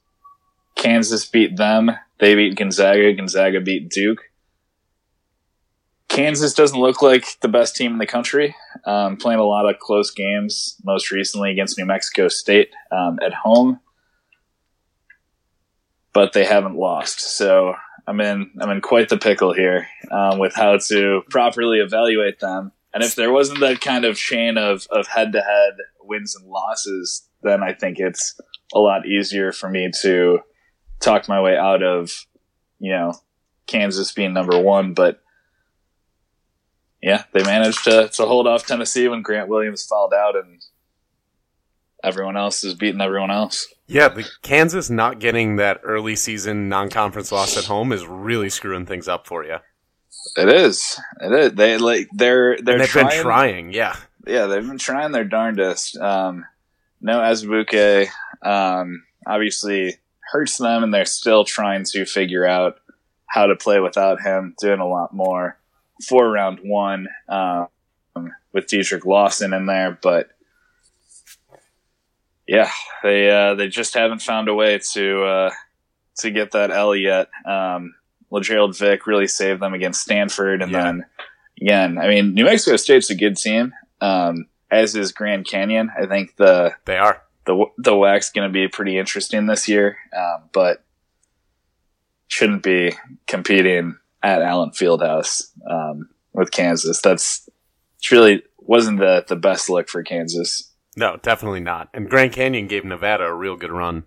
Kansas 0.77 1.25
beat 1.27 1.57
them. 1.57 1.91
They 2.19 2.35
beat 2.35 2.57
Gonzaga. 2.57 3.13
Gonzaga 3.13 3.61
beat 3.61 3.91
Duke. 3.91 4.23
Kansas 6.09 6.55
doesn't 6.55 6.81
look 6.81 7.03
like 7.03 7.41
the 7.41 7.49
best 7.49 7.77
team 7.77 7.93
in 7.93 7.99
the 7.99 8.07
country. 8.07 8.57
Um, 8.85 9.17
playing 9.17 9.39
a 9.39 9.45
lot 9.45 9.69
of 9.69 9.79
close 9.79 10.11
games, 10.11 10.77
most 10.85 11.11
recently 11.11 11.53
against 11.53 11.79
New 11.79 11.87
Mexico 11.87 12.29
State 12.29 12.71
um, 12.91 13.19
at 13.25 13.33
home, 13.33 13.79
but 16.13 16.33
they 16.33 16.45
haven't 16.45 16.77
lost. 16.77 17.21
So 17.21 17.75
I'm 18.11 18.21
in 18.21 18.51
I'm 18.61 18.71
in 18.71 18.81
quite 18.81 19.09
the 19.09 19.17
pickle 19.17 19.53
here 19.53 19.87
um, 20.11 20.41
with 20.41 20.53
how 20.53 20.79
to 20.89 21.23
properly 21.31 21.79
evaluate 21.79 22.41
them. 22.41 22.73
And 22.93 23.05
if 23.05 23.15
there 23.15 23.31
wasn't 23.31 23.61
that 23.61 23.81
kind 23.81 24.05
of 24.05 24.17
chain 24.17 24.59
of 24.59 24.89
of 24.91 25.07
head 25.07 25.31
to 25.33 25.41
head 25.41 25.75
wins 26.03 26.35
and 26.35 26.51
losses, 26.51 27.29
then 27.45 27.63
I 27.63 27.73
think 27.73 28.01
it's 28.01 28.35
a 28.75 28.81
lot 28.81 29.07
easier 29.07 29.53
for 29.53 29.71
me 29.71 29.93
to 30.03 30.41
talk 30.99 31.29
my 31.29 31.41
way 31.41 31.57
out 31.57 31.85
of 31.85 32.27
you 32.81 32.91
know 32.91 33.15
Kansas 33.69 34.11
being 34.11 34.33
number 34.33 34.59
one, 34.59 34.93
but 34.93 35.21
yeah, 37.01 37.23
they 37.33 37.45
managed 37.45 37.85
to, 37.85 38.09
to 38.09 38.27
hold 38.27 38.49
off 38.49 38.67
Tennessee 38.67 39.07
when 39.07 39.23
Grant 39.23 39.49
Williams 39.49 39.87
fouled 39.87 40.13
out 40.13 40.35
and 40.35 40.61
everyone 42.03 42.37
else 42.37 42.65
is 42.65 42.75
beating 42.75 43.01
everyone 43.01 43.31
else. 43.31 43.73
Yeah, 43.91 44.07
the 44.09 44.25
Kansas 44.43 44.89
not 44.89 45.19
getting 45.19 45.57
that 45.57 45.81
early 45.83 46.15
season 46.15 46.69
non-conference 46.69 47.33
loss 47.33 47.57
at 47.57 47.65
home 47.65 47.91
is 47.91 48.07
really 48.07 48.49
screwing 48.49 48.87
things 48.87 49.09
up 49.09 49.27
for 49.27 49.45
you. 49.45 49.57
It 50.37 50.49
is. 50.49 51.01
It 51.21 51.33
is. 51.33 51.53
They 51.55 51.77
like 51.77 52.09
they're 52.13 52.57
they're 52.59 52.75
And 52.75 52.83
they've 52.83 52.89
trying, 52.89 53.09
been 53.09 53.23
trying, 53.23 53.73
yeah. 53.73 53.97
Yeah, 54.27 54.47
they've 54.47 54.67
been 54.67 54.79
trying 54.79 55.11
their 55.11 55.25
darndest. 55.25 55.97
Um, 55.97 56.47
no 57.01 57.19
Azubuike, 57.19 58.09
um, 58.43 59.03
obviously 59.27 59.97
hurts 60.31 60.59
them, 60.59 60.85
and 60.85 60.95
they're 60.95 61.05
still 61.05 61.45
trying 61.45 61.83
to 61.87 62.05
figure 62.05 62.47
out 62.47 62.79
how 63.27 63.47
to 63.47 63.57
play 63.57 63.81
without 63.81 64.21
him. 64.21 64.55
Doing 64.61 64.79
a 64.79 64.87
lot 64.87 65.13
more 65.13 65.59
for 66.07 66.31
round 66.31 66.61
one 66.63 67.09
um, 67.29 67.67
with 68.53 68.67
Dedric 68.67 69.05
Lawson 69.05 69.53
in 69.53 69.67
there, 69.67 69.99
but 70.01 70.31
yeah, 72.51 72.71
they 73.05 73.31
uh, 73.31 73.55
they 73.55 73.69
just 73.69 73.95
haven't 73.95 74.23
found 74.23 74.49
a 74.49 74.55
way 74.55 74.81
to 74.93 75.23
uh, 75.23 75.51
to 76.19 76.31
get 76.33 76.51
that 76.51 76.73
L 76.73 76.97
yet. 76.97 77.29
Um, 77.47 77.95
Lagerald 78.33 78.77
Vick 78.77 79.07
really 79.07 79.29
saved 79.29 79.61
them 79.63 79.73
against 79.75 80.01
Stanford, 80.03 80.61
and 80.63 80.73
Yeah. 80.73 80.83
then 80.83 81.07
again, 81.61 81.99
I 81.99 82.09
mean, 82.09 82.35
New 82.35 82.45
Mexico 82.45 82.77
State's 82.77 83.11
a 83.11 83.15
good 83.15 83.37
team, 83.37 83.73
um, 84.01 84.47
as 84.71 84.97
is 84.97 85.13
Grand 85.13 85.47
Canyon. 85.47 85.91
I 85.97 86.07
think 86.07 86.35
the 86.37 86.75
They 86.87 86.99
are. 86.99 87.23
the 87.47 87.67
the 87.79 87.93
WAC's 87.95 88.31
going 88.31 88.49
to 88.49 88.53
be 88.53 88.67
pretty 88.67 88.99
interesting 88.99 89.47
this 89.47 89.69
year, 89.69 89.97
um, 90.17 90.49
but 90.53 90.83
shouldn't 92.29 92.63
be 92.63 92.95
competing 93.27 93.97
at 94.23 94.43
Allen 94.43 94.71
Fieldhouse 94.71 95.51
um, 95.69 96.09
with 96.33 96.51
Kansas. 96.51 97.01
That's 97.01 97.49
really 98.11 98.43
wasn't 98.59 98.99
the 98.99 99.25
the 99.29 99.37
best 99.37 99.69
look 99.71 99.89
for 99.89 100.03
Kansas. 100.03 100.70
No, 100.97 101.17
definitely 101.23 101.61
not. 101.61 101.89
And 101.95 102.11
Grand 102.11 102.33
Canyon 102.33 102.67
gave 102.67 102.85
Nevada 102.85 103.25
a 103.25 103.35
real 103.35 103.57
good 103.57 103.73
run 103.73 104.05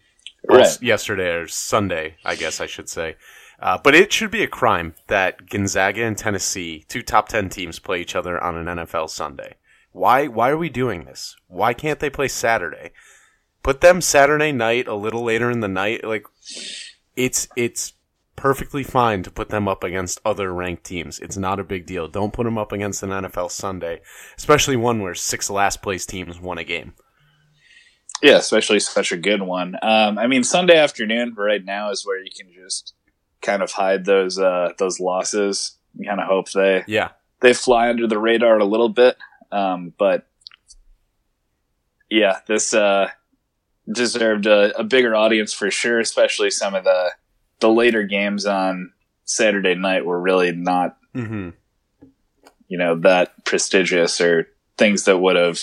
Right. 0.47 0.81
yesterday 0.81 1.29
or 1.29 1.47
Sunday, 1.47 2.15
I 2.25 2.35
guess 2.35 2.59
I 2.59 2.65
should 2.65 2.89
say. 2.89 3.15
Uh, 3.59 3.77
but 3.81 3.95
it 3.95 4.11
should 4.11 4.31
be 4.31 4.43
a 4.43 4.47
crime 4.47 4.93
that 5.07 5.49
Gonzaga 5.49 6.03
and 6.03 6.17
Tennessee, 6.17 6.83
two 6.89 7.01
top 7.01 7.29
ten 7.29 7.47
teams, 7.47 7.79
play 7.79 8.01
each 8.01 8.15
other 8.15 8.41
on 8.43 8.55
an 8.57 8.65
NFL 8.77 9.09
Sunday. 9.09 9.55
Why? 9.93 10.27
Why 10.27 10.49
are 10.49 10.57
we 10.57 10.69
doing 10.69 11.05
this? 11.05 11.35
Why 11.47 11.73
can't 11.73 11.99
they 11.99 12.09
play 12.09 12.27
Saturday? 12.27 12.91
Put 13.61 13.79
them 13.79 14.01
Saturday 14.01 14.51
night, 14.51 14.87
a 14.87 14.95
little 14.95 15.23
later 15.23 15.49
in 15.49 15.61
the 15.61 15.69
night. 15.69 16.03
Like, 16.03 16.25
it's 17.15 17.47
it's 17.55 17.93
perfectly 18.43 18.83
fine 18.83 19.23
to 19.23 19.31
put 19.31 19.47
them 19.47 19.69
up 19.69 19.85
against 19.85 20.19
other 20.25 20.53
ranked 20.53 20.83
teams. 20.83 21.17
It's 21.17 21.37
not 21.37 21.61
a 21.61 21.63
big 21.63 21.85
deal. 21.85 22.09
Don't 22.09 22.33
put 22.33 22.43
them 22.43 22.57
up 22.57 22.73
against 22.73 23.01
an 23.01 23.09
NFL 23.09 23.49
Sunday, 23.49 24.01
especially 24.37 24.75
one 24.75 25.01
where 25.01 25.15
six 25.15 25.49
last 25.49 25.81
place 25.81 26.05
teams 26.05 26.41
won 26.41 26.57
a 26.57 26.65
game. 26.65 26.91
Yeah, 28.21 28.35
especially 28.35 28.81
such 28.81 29.13
a 29.13 29.17
good 29.17 29.41
one. 29.41 29.75
Um, 29.81 30.17
I 30.17 30.27
mean, 30.27 30.43
Sunday 30.43 30.75
afternoon 30.75 31.35
right 31.37 31.63
now 31.63 31.89
is 31.91 32.05
where 32.05 32.21
you 32.21 32.31
can 32.37 32.51
just 32.53 32.93
kind 33.41 33.63
of 33.63 33.71
hide 33.71 34.03
those 34.03 34.37
uh, 34.37 34.73
those 34.77 34.99
losses. 34.99 35.77
You 35.95 36.05
kind 36.05 36.19
of 36.19 36.27
hope 36.27 36.51
they 36.51 36.83
Yeah, 36.85 37.11
they 37.39 37.53
fly 37.53 37.89
under 37.89 38.07
the 38.07 38.19
radar 38.19 38.57
a 38.57 38.65
little 38.65 38.89
bit. 38.89 39.15
Um, 39.53 39.93
but 39.97 40.27
yeah, 42.09 42.39
this 42.45 42.73
uh, 42.73 43.09
deserved 43.89 44.47
a, 44.47 44.77
a 44.77 44.83
bigger 44.83 45.15
audience 45.15 45.53
for 45.53 45.71
sure, 45.71 46.01
especially 46.01 46.51
some 46.51 46.75
of 46.75 46.83
the 46.83 47.11
the 47.63 47.69
later 47.69 48.03
games 48.03 48.45
on 48.45 48.91
Saturday 49.23 49.73
night 49.73 50.05
were 50.05 50.19
really 50.19 50.51
not 50.51 50.97
hmm 51.13 51.51
you 52.67 52.77
know 52.77 52.99
that 52.99 53.45
prestigious 53.45 54.19
or 54.19 54.47
things 54.77 55.05
that 55.05 55.17
would 55.17 55.37
have 55.37 55.59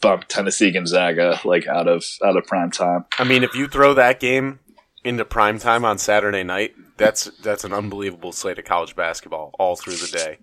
bumped 0.00 0.28
Tennessee 0.28 0.72
Gonzaga 0.72 1.38
like 1.44 1.68
out 1.68 1.86
of 1.86 2.04
out 2.24 2.36
of 2.36 2.44
prime 2.44 2.70
time. 2.70 3.04
I 3.18 3.24
mean, 3.24 3.44
if 3.44 3.54
you 3.54 3.68
throw 3.68 3.94
that 3.94 4.18
game 4.18 4.58
into 5.04 5.24
prime 5.24 5.58
time 5.58 5.84
on 5.84 5.98
Saturday 5.98 6.42
night, 6.42 6.74
that's 6.96 7.24
that's 7.42 7.64
an 7.64 7.72
unbelievable 7.72 8.32
slate 8.32 8.58
of 8.58 8.64
college 8.64 8.96
basketball 8.96 9.54
all 9.58 9.76
through 9.76 9.96
the 9.96 10.08
day. 10.08 10.38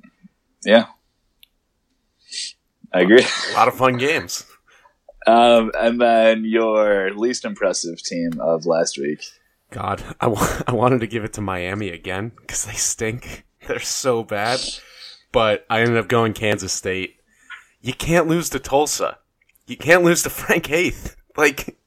Yeah, 0.63 0.85
I 2.93 3.01
agree. 3.01 3.25
A 3.51 3.53
lot 3.55 3.67
of 3.67 3.75
fun 3.75 3.97
games. 3.97 4.45
Um, 5.27 5.71
and 5.77 5.99
then 5.99 6.45
your 6.45 7.11
least 7.13 7.43
impressive 7.43 8.01
team 8.01 8.39
of 8.39 8.65
last 8.65 8.97
week. 8.97 9.23
God, 9.71 10.03
I 10.21 10.63
I 10.67 10.71
wanted 10.73 10.99
to 11.01 11.07
give 11.07 11.23
it 11.23 11.33
to 11.33 11.41
Miami 11.41 11.89
again 11.89 12.31
because 12.41 12.65
they 12.65 12.73
stink. 12.73 13.45
They're 13.67 13.79
so 13.79 14.23
bad. 14.23 14.59
But 15.31 15.65
I 15.69 15.81
ended 15.81 15.97
up 15.97 16.07
going 16.07 16.33
Kansas 16.33 16.73
State. 16.73 17.17
You 17.81 17.93
can't 17.93 18.27
lose 18.27 18.49
to 18.49 18.59
Tulsa. 18.59 19.19
You 19.67 19.77
can't 19.77 20.03
lose 20.03 20.23
to 20.23 20.29
Frank 20.31 20.65
Haith. 20.65 21.15
Like, 21.37 21.77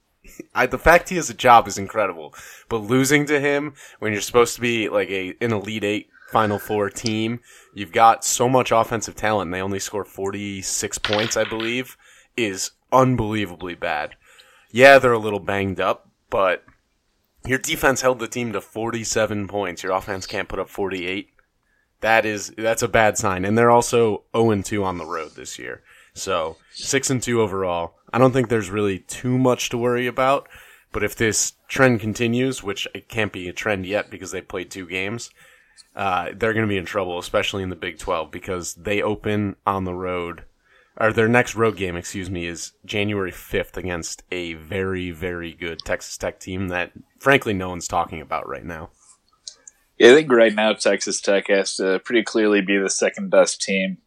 I, 0.55 0.67
the 0.67 0.79
fact 0.79 1.09
he 1.09 1.17
has 1.17 1.29
a 1.29 1.35
job 1.35 1.67
is 1.67 1.77
incredible. 1.79 2.35
But 2.69 2.79
losing 2.79 3.27
to 3.27 3.41
him 3.41 3.75
when 3.99 4.13
you're 4.13 4.23
supposed 4.23 4.55
to 4.55 4.61
be 4.61 4.89
like 4.89 5.11
a 5.11 5.35
an 5.41 5.53
Elite 5.53 5.85
Eight 5.85 6.09
Final 6.31 6.59
Four 6.59 6.89
team, 6.89 7.41
you've 7.75 7.93
got 7.93 8.25
so 8.25 8.49
much 8.49 8.71
offensive 8.71 9.17
talent. 9.17 9.49
and 9.49 9.55
They 9.55 9.61
only 9.61 9.81
score 9.81 10.05
46 10.05 10.99
points, 10.99 11.37
I 11.37 11.45
believe, 11.45 11.97
is 12.37 12.71
unbelievably 12.93 13.75
bad. 13.75 14.15
Yeah, 14.71 14.99
they're 14.99 15.13
a 15.13 15.19
little 15.19 15.41
banged 15.41 15.81
up, 15.81 16.09
but 16.31 16.65
your 17.45 17.59
defense 17.59 18.01
held 18.01 18.19
the 18.19 18.29
team 18.29 18.53
to 18.53 18.61
47 18.61 19.49
points. 19.49 19.83
Your 19.83 19.93
offense 19.93 20.27
can't 20.27 20.49
put 20.49 20.59
up 20.59 20.69
48. 20.69 21.31
That 22.01 22.27
is 22.27 22.53
that's 22.57 22.83
a 22.83 22.89
bad 22.89 23.17
sign. 23.17 23.45
And 23.45 23.57
they're 23.57 23.71
also 23.71 24.25
0 24.37 24.51
and 24.51 24.65
2 24.65 24.85
on 24.85 24.99
the 24.99 25.07
road 25.07 25.33
this 25.37 25.59
year. 25.59 25.83
So, 26.15 26.57
6 26.75 27.11
and 27.11 27.23
2 27.23 27.41
overall. 27.41 27.95
I 28.13 28.19
don't 28.19 28.33
think 28.33 28.49
there's 28.49 28.71
really 28.71 28.99
too 28.99 29.39
much 29.39 29.71
to 29.71 29.79
worry 29.79 30.07
about, 30.07 30.47
but 30.93 31.03
if 31.03 31.17
this 31.17 31.55
trend 31.69 32.01
continues, 32.01 32.63
which 32.63 32.87
it 32.95 33.09
can't 33.09 33.33
be 33.33 33.49
a 33.49 33.53
trend 33.53 33.87
yet 33.87 34.11
because 34.11 34.31
they 34.31 34.43
played 34.43 34.71
two 34.71 34.87
games, 34.87 35.31
uh, 35.97 36.27
they're 36.35 36.53
going 36.53 36.67
to 36.67 36.73
be 36.73 36.77
in 36.77 36.85
trouble, 36.85 37.19
especially 37.19 37.63
in 37.63 37.71
the 37.71 37.77
Big 37.77 37.99
12 37.99 38.31
because 38.31 38.75
they 38.75 39.01
open 39.01 39.57
on 39.67 39.85
the 39.85 39.95
road 39.95 40.45
or 40.99 41.13
their 41.13 41.29
next 41.29 41.55
road 41.55 41.77
game, 41.77 41.97
excuse 41.97 42.31
me, 42.31 42.47
is 42.47 42.73
January 42.85 43.33
5th 43.33 43.77
against 43.77 44.23
a 44.31 44.55
very, 44.55 45.11
very 45.11 45.53
good 45.53 45.81
Texas 45.85 46.17
Tech 46.17 46.39
team 46.39 46.69
that, 46.69 46.93
frankly, 47.19 47.55
no 47.55 47.71
one's 47.71 47.89
talking 47.89 48.21
about 48.21 48.49
right 48.49 48.65
now. 48.65 48.91
Yeah, 49.99 50.13
I 50.13 50.15
think 50.15 50.33
right 50.33 50.55
now 50.55 50.73
Texas 50.73 51.21
Tech 51.21 51.49
has 51.49 51.77
to 51.77 52.01
pretty 52.01 52.23
clearly 52.25 52.61
be 52.61 52.79
the 52.79 52.91
second 52.91 53.31
best 53.31 53.63
team 53.63 53.99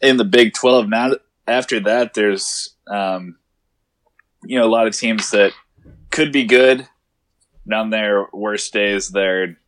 in 0.00 0.16
the 0.16 0.24
Big 0.24 0.52
Twelve. 0.52 0.88
Now, 0.88 1.12
after 1.46 1.80
that, 1.80 2.14
there's 2.14 2.76
um, 2.86 3.38
you 4.44 4.58
know 4.58 4.66
a 4.66 4.68
lot 4.68 4.86
of 4.86 4.96
teams 4.96 5.30
that 5.30 5.52
could 6.10 6.32
be 6.32 6.44
good. 6.44 6.86
On 7.72 7.90
their 7.90 8.26
worst 8.32 8.72
days, 8.72 9.08
they're 9.08 9.58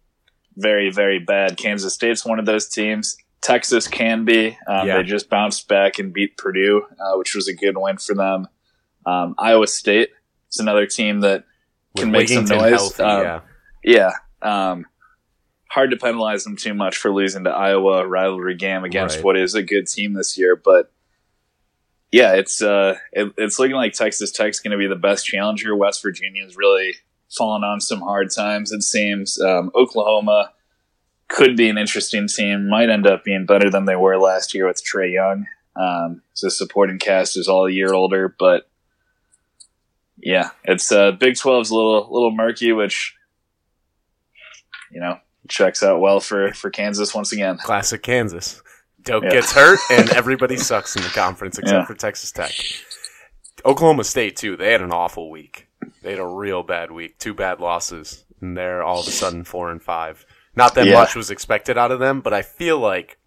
very, 0.56 0.90
very 0.90 1.18
bad. 1.18 1.56
Kansas 1.56 1.94
State's 1.94 2.24
one 2.24 2.38
of 2.38 2.46
those 2.46 2.68
teams. 2.68 3.16
Texas 3.42 3.88
can 3.88 4.24
be. 4.24 4.58
Um, 4.66 4.86
Yeah. 4.86 4.98
They 4.98 5.02
just 5.04 5.28
bounced 5.30 5.66
back 5.68 5.98
and 5.98 6.12
beat 6.12 6.36
Purdue, 6.36 6.82
uh, 6.98 7.16
which 7.16 7.34
was 7.34 7.48
a 7.48 7.54
good 7.54 7.76
win 7.78 7.96
for 7.98 8.14
them. 8.14 8.48
Um, 9.06 9.34
Iowa 9.38 9.66
State 9.66 10.10
is 10.52 10.58
another 10.60 10.86
team 10.86 11.20
that 11.20 11.44
can 11.96 12.08
With 12.12 12.12
make 12.20 12.28
some 12.28 12.44
noise. 12.44 12.70
healthy, 12.72 13.02
Um, 13.02 13.22
yeah. 13.22 13.40
yeah. 13.82 14.12
Um, 14.70 14.86
hard 15.70 15.90
to 15.92 15.96
penalize 15.96 16.44
them 16.44 16.56
too 16.56 16.74
much 16.74 16.96
for 16.96 17.12
losing 17.12 17.44
to 17.44 17.50
Iowa 17.50 18.06
rivalry 18.06 18.56
game 18.56 18.84
against 18.84 19.16
Right. 19.16 19.24
what 19.24 19.36
is 19.38 19.54
a 19.54 19.62
good 19.62 19.86
team 19.86 20.14
this 20.14 20.36
year, 20.36 20.54
but 20.56 20.92
yeah, 22.12 22.32
it's 22.34 22.60
uh, 22.60 22.96
it, 23.12 23.32
it's 23.38 23.58
looking 23.60 23.76
like 23.76 23.92
Texas 23.92 24.32
Tech's 24.32 24.58
going 24.58 24.72
to 24.72 24.76
be 24.78 24.88
the 24.88 24.96
best 24.96 25.24
challenger. 25.24 25.76
West 25.76 26.02
Virginia's 26.02 26.56
really 26.56 26.96
fallen 27.30 27.62
on 27.62 27.80
some 27.80 28.00
hard 28.00 28.30
times. 28.34 28.72
It 28.72 28.82
seems 28.82 29.40
um, 29.40 29.70
Oklahoma 29.76 30.50
could 31.30 31.56
be 31.56 31.70
an 31.70 31.78
interesting 31.78 32.28
team. 32.28 32.68
Might 32.68 32.90
end 32.90 33.06
up 33.06 33.24
being 33.24 33.46
better 33.46 33.70
than 33.70 33.86
they 33.86 33.96
were 33.96 34.18
last 34.18 34.52
year 34.52 34.66
with 34.66 34.82
Trae 34.84 35.12
Young. 35.12 35.46
Um, 35.76 36.20
so 36.34 36.48
the 36.48 36.50
supporting 36.50 36.98
cast 36.98 37.38
is 37.38 37.48
all 37.48 37.66
a 37.66 37.70
year 37.72 37.94
older, 37.94 38.34
but 38.38 38.68
yeah, 40.18 40.50
it's 40.64 40.92
uh, 40.92 41.12
Big 41.12 41.34
12's 41.34 41.70
a 41.70 41.74
little 41.74 42.08
little 42.10 42.30
murky, 42.32 42.72
which 42.72 43.14
you 44.90 45.00
know 45.00 45.18
checks 45.48 45.82
out 45.82 46.00
well 46.00 46.20
for 46.20 46.52
for 46.52 46.70
Kansas 46.70 47.14
once 47.14 47.32
again. 47.32 47.58
Classic 47.58 48.02
Kansas. 48.02 48.60
Doke 49.02 49.24
Yeah. 49.24 49.30
gets 49.30 49.52
hurt, 49.52 49.78
and 49.90 50.10
everybody 50.10 50.58
sucks 50.58 50.94
in 50.94 51.02
the 51.02 51.08
conference 51.08 51.58
except 51.58 51.74
Yeah. 51.74 51.86
for 51.86 51.94
Texas 51.94 52.32
Tech. 52.32 52.52
Oklahoma 53.64 54.04
State 54.04 54.36
too. 54.36 54.56
They 54.56 54.72
had 54.72 54.82
an 54.82 54.92
awful 54.92 55.30
week. 55.30 55.68
They 56.02 56.10
had 56.10 56.18
a 56.18 56.26
real 56.26 56.62
bad 56.62 56.90
week. 56.90 57.18
Two 57.18 57.32
bad 57.32 57.60
losses, 57.60 58.24
and 58.42 58.56
they're 58.56 58.82
all 58.82 59.00
of 59.00 59.08
a 59.08 59.10
sudden 59.10 59.44
four 59.44 59.70
and 59.70 59.82
five. 59.82 60.26
Not 60.56 60.74
that 60.74 60.86
Yeah. 60.86 60.94
much 60.94 61.14
was 61.14 61.30
expected 61.30 61.78
out 61.78 61.92
of 61.92 62.00
them, 62.00 62.20
but 62.20 62.32
I 62.32 62.42
feel 62.42 62.78
like 62.78 63.18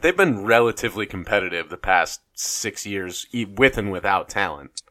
they've 0.00 0.16
been 0.16 0.44
relatively 0.44 1.06
competitive 1.06 1.68
the 1.68 1.76
past 1.76 2.20
six 2.34 2.86
years, 2.86 3.26
with 3.56 3.76
and 3.78 3.90
without 3.90 4.28
talent 4.28 4.82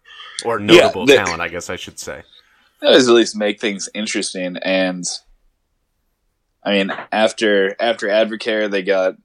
or 0.45 0.59
notable 0.59 1.05
they- 1.05 1.15
talent. 1.15 1.41
I 1.41 1.47
guess 1.47 1.69
I 1.69 1.75
should 1.75 1.99
say. 1.99 2.23
That 2.81 2.91
does 2.91 3.07
at 3.07 3.13
least 3.15 3.35
make 3.35 3.61
things 3.61 3.87
interesting. 3.93 4.57
And 4.57 5.05
I 6.63 6.71
mean, 6.71 6.91
after 7.11 7.75
after 7.79 8.07
Advocare, 8.07 8.69
they 8.69 8.81
got 8.83 9.15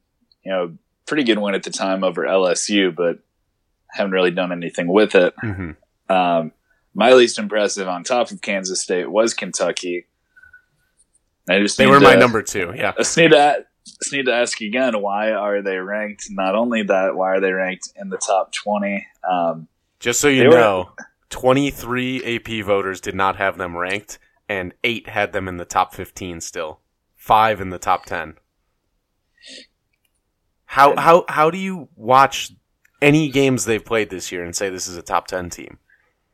you 0.45 0.52
know 0.52 0.78
pretty 1.07 1.25
good 1.25 1.38
win 1.38 1.54
at 1.54 1.62
the 1.64 1.71
time 1.71 2.04
over 2.04 2.25
LSU, 2.25 2.95
but 2.95 3.18
haven't 3.90 4.12
really 4.12 4.30
done 4.30 4.52
anything 4.52 4.87
with 4.87 5.14
it. 5.14 5.35
hmm 5.40 5.71
Um, 6.09 6.52
my 6.95 7.12
least 7.12 7.38
impressive, 7.38 7.88
on 7.88 8.04
top 8.04 8.30
of 8.30 8.40
Kansas 8.42 8.80
State, 8.83 9.11
was 9.11 9.35
Kentucky. 9.35 10.07
I 11.49 11.61
just 11.61 11.78
They 11.78 11.87
were 11.87 12.00
my 12.00 12.14
number 12.14 12.43
two. 12.43 12.73
Yeah. 12.76 12.90
I 12.90 13.02
just 13.02 13.17
need 13.17 13.31
to 13.31 13.64
just 13.85 14.12
need 14.12 14.26
to 14.26 14.35
ask 14.35 14.61
again: 14.61 15.00
Why 15.00 15.33
are 15.33 15.62
they 15.62 15.76
ranked? 15.78 16.26
Not 16.31 16.55
only 16.55 16.83
that, 16.85 17.17
why 17.17 17.28
are 17.37 17.40
they 17.40 17.52
ranked 17.52 17.90
in 17.97 18.11
the 18.11 18.19
top 18.19 18.52
twenty? 18.52 19.07
Um, 19.28 19.69
Just 19.99 20.21
so 20.21 20.28
you 20.28 20.49
were- 20.49 20.57
know, 20.57 20.93
23 21.31 22.23
AP 22.37 22.64
voters 22.64 23.00
did 23.00 23.14
not 23.14 23.37
have 23.37 23.59
them 23.59 23.76
ranked, 23.76 24.19
and 24.49 24.75
eight 24.85 25.09
had 25.09 25.33
them 25.33 25.49
in 25.49 25.57
the 25.57 25.64
top 25.64 25.95
15 25.95 26.40
still. 26.40 26.81
Five 27.17 27.61
in 27.61 27.71
the 27.71 27.78
top 27.78 28.07
10. 28.07 28.35
How, 30.67 30.97
how, 30.97 31.25
how 31.28 31.50
do 31.50 31.59
you 31.59 31.88
watch 31.97 32.52
any 33.00 33.28
games 33.28 33.64
they've 33.64 33.85
played 33.85 34.11
this 34.11 34.31
year 34.33 34.45
and 34.45 34.55
say 34.55 34.69
this 34.71 34.87
is 34.87 34.97
a 34.97 35.02
top 35.02 35.26
10 35.26 35.50
team? 35.50 35.78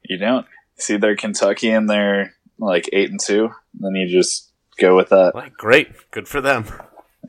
you 0.07 0.19
don't 0.19 0.45
see 0.77 0.99
they're 0.99 1.17
Kentucky 1.17 1.71
and 1.71 1.89
they're 1.89 2.35
like 2.59 2.91
eight 2.93 3.11
and 3.11 3.19
two. 3.19 3.49
Then 3.73 3.95
you 3.95 4.07
just 4.07 4.44
go 4.79 4.97
with 4.97 5.09
that. 5.11 5.35
Like, 5.35 5.55
great. 5.55 6.11
Good 6.11 6.29
for 6.29 6.41
them. 6.41 6.67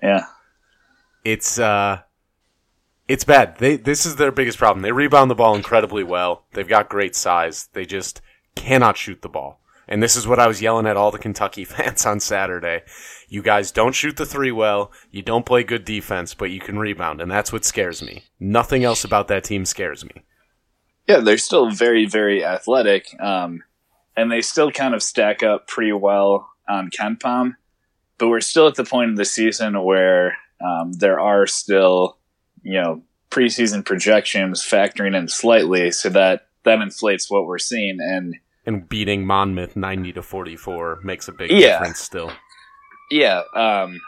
Yeah. 0.01 0.25
It's, 1.23 1.57
uh, 1.59 2.01
it's 3.07 3.23
bad. 3.23 3.57
They, 3.57 3.77
this 3.77 4.05
is 4.05 4.15
their 4.15 4.31
biggest 4.31 4.57
problem. 4.57 4.81
They 4.81 4.91
rebound 4.91 5.29
the 5.29 5.35
ball 5.35 5.55
incredibly 5.55 6.03
well. 6.03 6.45
They've 6.53 6.67
got 6.67 6.89
great 6.89 7.15
size. 7.15 7.69
They 7.73 7.85
just 7.85 8.21
cannot 8.55 8.97
shoot 8.97 9.21
the 9.21 9.29
ball. 9.29 9.59
And 9.87 10.01
this 10.01 10.15
is 10.15 10.27
what 10.27 10.39
I 10.39 10.47
was 10.47 10.61
yelling 10.61 10.87
at 10.87 10.97
all 10.97 11.11
the 11.11 11.19
Kentucky 11.19 11.63
fans 11.65 12.05
on 12.05 12.19
Saturday. 12.19 12.83
You 13.27 13.41
guys 13.41 13.71
don't 13.71 13.93
shoot 13.93 14.17
the 14.17 14.25
three 14.25 14.51
well. 14.51 14.91
You 15.11 15.21
don't 15.21 15.45
play 15.45 15.63
good 15.63 15.85
defense, 15.85 16.33
but 16.33 16.51
you 16.51 16.59
can 16.59 16.79
rebound. 16.79 17.21
And 17.21 17.29
that's 17.29 17.53
what 17.53 17.65
scares 17.65 18.01
me. 18.01 18.23
Nothing 18.39 18.83
else 18.83 19.03
about 19.03 19.27
that 19.27 19.43
team 19.43 19.65
scares 19.65 20.03
me. 20.03 20.23
Yeah, 21.07 21.19
they're 21.19 21.37
still 21.37 21.69
very, 21.69 22.05
very 22.05 22.43
athletic. 22.43 23.07
Um, 23.19 23.63
and 24.17 24.31
they 24.31 24.41
still 24.41 24.71
kind 24.71 24.95
of 24.95 25.03
stack 25.03 25.43
up 25.43 25.67
pretty 25.67 25.93
well 25.93 26.49
on 26.67 26.89
Ken 26.89 27.15
KenPom. 27.15 27.55
But 28.17 28.29
we're 28.29 28.41
still 28.41 28.67
at 28.67 28.75
the 28.75 28.83
point 28.85 29.11
of 29.11 29.17
the 29.17 29.25
season 29.25 29.81
where 29.83 30.37
um, 30.65 30.93
there 30.93 31.19
are 31.19 31.45
still, 31.47 32.17
you 32.63 32.81
know, 32.81 33.01
preseason 33.29 33.83
projections 33.83 34.63
factoring 34.63 35.15
in 35.17 35.27
slightly, 35.27 35.91
so 35.91 36.09
that 36.09 36.47
that 36.63 36.79
inflates 36.81 37.29
what 37.29 37.45
we're 37.45 37.57
seeing. 37.59 37.97
And 37.99 38.35
And 38.65 38.87
beating 38.87 39.25
Monmouth 39.25 39.75
90 39.75 40.13
to 40.13 40.21
44 40.21 41.01
makes 41.03 41.27
a 41.27 41.33
big 41.33 41.51
Yeah. 41.51 41.71
difference 41.79 41.99
still. 41.99 42.31
yeah, 43.11 43.41
um, 43.53 43.99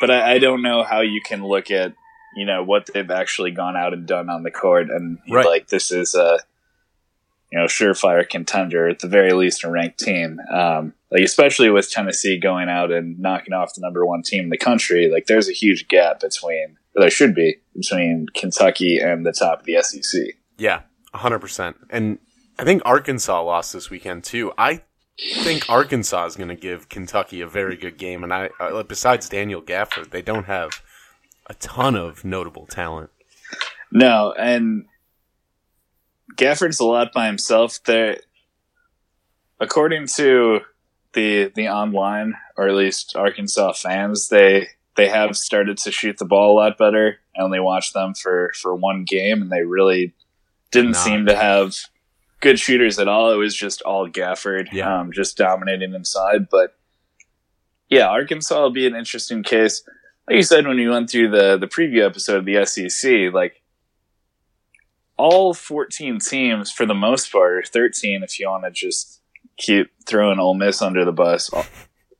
but 0.00 0.10
I, 0.10 0.34
I 0.34 0.38
don't 0.38 0.62
know 0.62 0.82
how 0.82 1.00
you 1.02 1.20
can 1.24 1.44
look 1.44 1.70
at 1.70 1.92
you 2.36 2.44
know 2.44 2.62
what 2.62 2.90
they've 2.92 3.10
actually 3.10 3.50
gone 3.50 3.76
out 3.76 3.92
and 3.94 4.06
done 4.06 4.28
on 4.30 4.42
the 4.42 4.50
court, 4.50 4.88
and 4.90 5.18
Right. 5.30 5.44
like 5.46 5.68
this 5.68 5.90
is 5.92 6.14
a 6.14 6.38
you 7.56 7.62
know 7.62 7.68
surefire 7.68 8.28
contender 8.28 8.86
at 8.86 8.98
the 8.98 9.08
very 9.08 9.32
least 9.32 9.64
a 9.64 9.70
ranked 9.70 9.98
team. 9.98 10.38
Um, 10.52 10.92
like 11.10 11.22
especially 11.22 11.70
with 11.70 11.90
Tennessee 11.90 12.38
going 12.38 12.68
out 12.68 12.92
and 12.92 13.18
knocking 13.18 13.54
off 13.54 13.74
the 13.74 13.80
number 13.80 14.04
one 14.04 14.22
team 14.22 14.44
in 14.44 14.50
the 14.50 14.58
country, 14.58 15.08
like 15.10 15.26
there's 15.26 15.48
a 15.48 15.52
huge 15.52 15.88
gap 15.88 16.20
between 16.20 16.76
there 16.94 17.10
should 17.10 17.34
be 17.34 17.56
between 17.74 18.26
Kentucky 18.34 18.98
and 18.98 19.24
the 19.24 19.32
top 19.32 19.60
of 19.60 19.66
the 19.66 19.82
SEC. 19.82 20.34
Yeah, 20.58 20.82
100%. 21.14 21.74
And 21.88 22.18
I 22.58 22.64
think 22.64 22.82
Arkansas 22.84 23.42
lost 23.42 23.72
this 23.72 23.88
weekend 23.88 24.24
too. 24.24 24.52
I 24.58 24.82
think 25.18 25.70
Arkansas 25.70 26.26
is 26.26 26.36
going 26.36 26.48
to 26.48 26.54
give 26.54 26.90
Kentucky 26.90 27.40
a 27.40 27.46
very 27.46 27.76
good 27.76 27.96
game. 27.96 28.22
And 28.22 28.34
I, 28.34 28.50
uh, 28.60 28.82
besides 28.82 29.30
Daniel 29.30 29.62
Gafford, 29.62 30.10
they 30.10 30.22
don't 30.22 30.44
have 30.44 30.82
a 31.48 31.54
ton 31.54 31.94
of 31.94 32.22
notable 32.22 32.66
talent. 32.66 33.10
No, 33.92 34.34
and 34.36 34.86
Gafford's 36.36 36.80
a 36.80 36.84
lot 36.84 37.12
by 37.12 37.26
himself. 37.26 37.82
There, 37.84 38.18
according 39.60 40.06
to 40.16 40.60
the 41.12 41.50
the 41.54 41.68
online 41.68 42.34
or 42.56 42.68
at 42.68 42.74
least 42.74 43.16
Arkansas 43.16 43.72
fans, 43.74 44.28
they 44.28 44.68
they 44.96 45.08
have 45.08 45.36
started 45.36 45.76
to 45.78 45.92
shoot 45.92 46.18
the 46.18 46.24
ball 46.24 46.52
a 46.54 46.56
lot 46.60 46.78
better. 46.78 47.18
I 47.38 47.42
only 47.42 47.60
watched 47.60 47.94
them 47.94 48.14
for 48.14 48.52
for 48.60 48.74
one 48.74 49.04
game, 49.04 49.42
and 49.42 49.50
they 49.50 49.62
really 49.62 50.14
didn't 50.70 50.92
Nah. 50.92 50.98
seem 50.98 51.26
to 51.26 51.36
have 51.36 51.76
good 52.40 52.58
shooters 52.58 52.98
at 52.98 53.08
all. 53.08 53.32
It 53.32 53.36
was 53.36 53.54
just 53.54 53.82
all 53.82 54.08
Gafford, 54.08 54.68
Yeah. 54.72 55.00
um, 55.00 55.12
just 55.12 55.36
dominating 55.36 55.94
inside. 55.94 56.48
But 56.50 56.76
yeah, 57.88 58.08
Arkansas 58.08 58.60
will 58.60 58.70
be 58.70 58.86
an 58.86 58.94
interesting 58.96 59.42
case. 59.42 59.82
Like 60.28 60.36
you 60.36 60.42
said 60.42 60.66
when 60.66 60.76
we 60.76 60.88
went 60.88 61.08
through 61.10 61.30
the 61.30 61.56
the 61.56 61.68
preview 61.68 62.04
episode 62.04 62.38
of 62.38 62.44
the 62.44 62.64
SEC, 62.66 63.32
like 63.32 63.62
all 65.18 65.54
14 65.54 66.18
teams 66.18 66.70
for 66.70 66.86
the 66.86 66.94
most 66.94 67.30
part, 67.32 67.52
or 67.58 67.62
13 67.62 68.22
if 68.22 68.38
you 68.38 68.48
want 68.48 68.64
to 68.64 68.70
just 68.70 69.20
keep 69.56 69.90
throwing 70.06 70.38
Ole 70.38 70.54
Miss 70.54 70.82
under 70.82 71.04
the 71.04 71.12
bus. 71.12 71.48
All, 71.50 71.64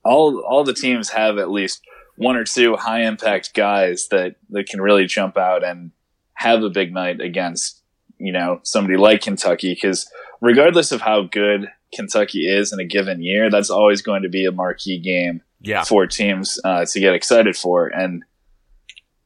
all 0.05 0.39
all 0.49 0.65
the 0.65 0.73
teams 0.75 1.11
have 1.11 1.39
at 1.39 1.51
least 1.51 1.83
one 2.17 2.37
or 2.37 2.45
two 2.45 2.77
high 2.77 3.03
impact 3.03 3.53
guys 3.55 4.09
that 4.09 4.37
that 4.51 4.69
can 4.69 4.81
really 4.81 5.05
jump 5.07 5.37
out 5.37 5.63
and 5.65 5.91
have 6.35 6.63
a 6.63 6.71
big 6.71 6.93
night 6.95 7.21
against 7.21 7.83
you 8.19 8.33
know 8.33 8.61
somebody 8.63 8.97
like 8.97 9.23
Kentucky 9.23 9.75
because 9.75 10.11
regardless 10.41 10.93
of 10.93 11.01
how 11.03 11.23
good 11.23 11.69
Kentucky 11.95 12.49
is 12.49 12.73
in 12.73 12.81
a 12.81 12.85
given 12.85 13.23
year, 13.23 13.51
that's 13.51 13.71
always 13.71 14.01
going 14.03 14.23
to 14.23 14.29
be 14.29 14.45
a 14.47 14.53
marquee 14.53 14.99
game 14.99 15.43
Yeah. 15.61 15.85
for 15.85 16.07
teams 16.07 16.59
uh, 16.65 16.85
to 16.85 17.01
get 17.01 17.15
excited 17.15 17.57
for. 17.57 17.89
And 17.89 18.23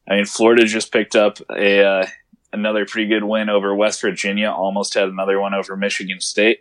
I 0.09 0.15
mean, 0.15 0.25
Florida 0.25 0.65
just 0.65 0.91
picked 0.91 1.15
up 1.15 1.37
a 1.55 1.83
uh, 1.83 2.05
another 2.53 2.85
pretty 2.85 3.07
good 3.09 3.23
win 3.23 3.49
over 3.49 3.73
West 3.75 4.01
Virginia. 4.01 4.49
Almost 4.51 4.93
had 4.93 5.07
another 5.09 5.39
one 5.39 5.53
over 5.53 5.75
Michigan 5.77 6.19
State. 6.19 6.59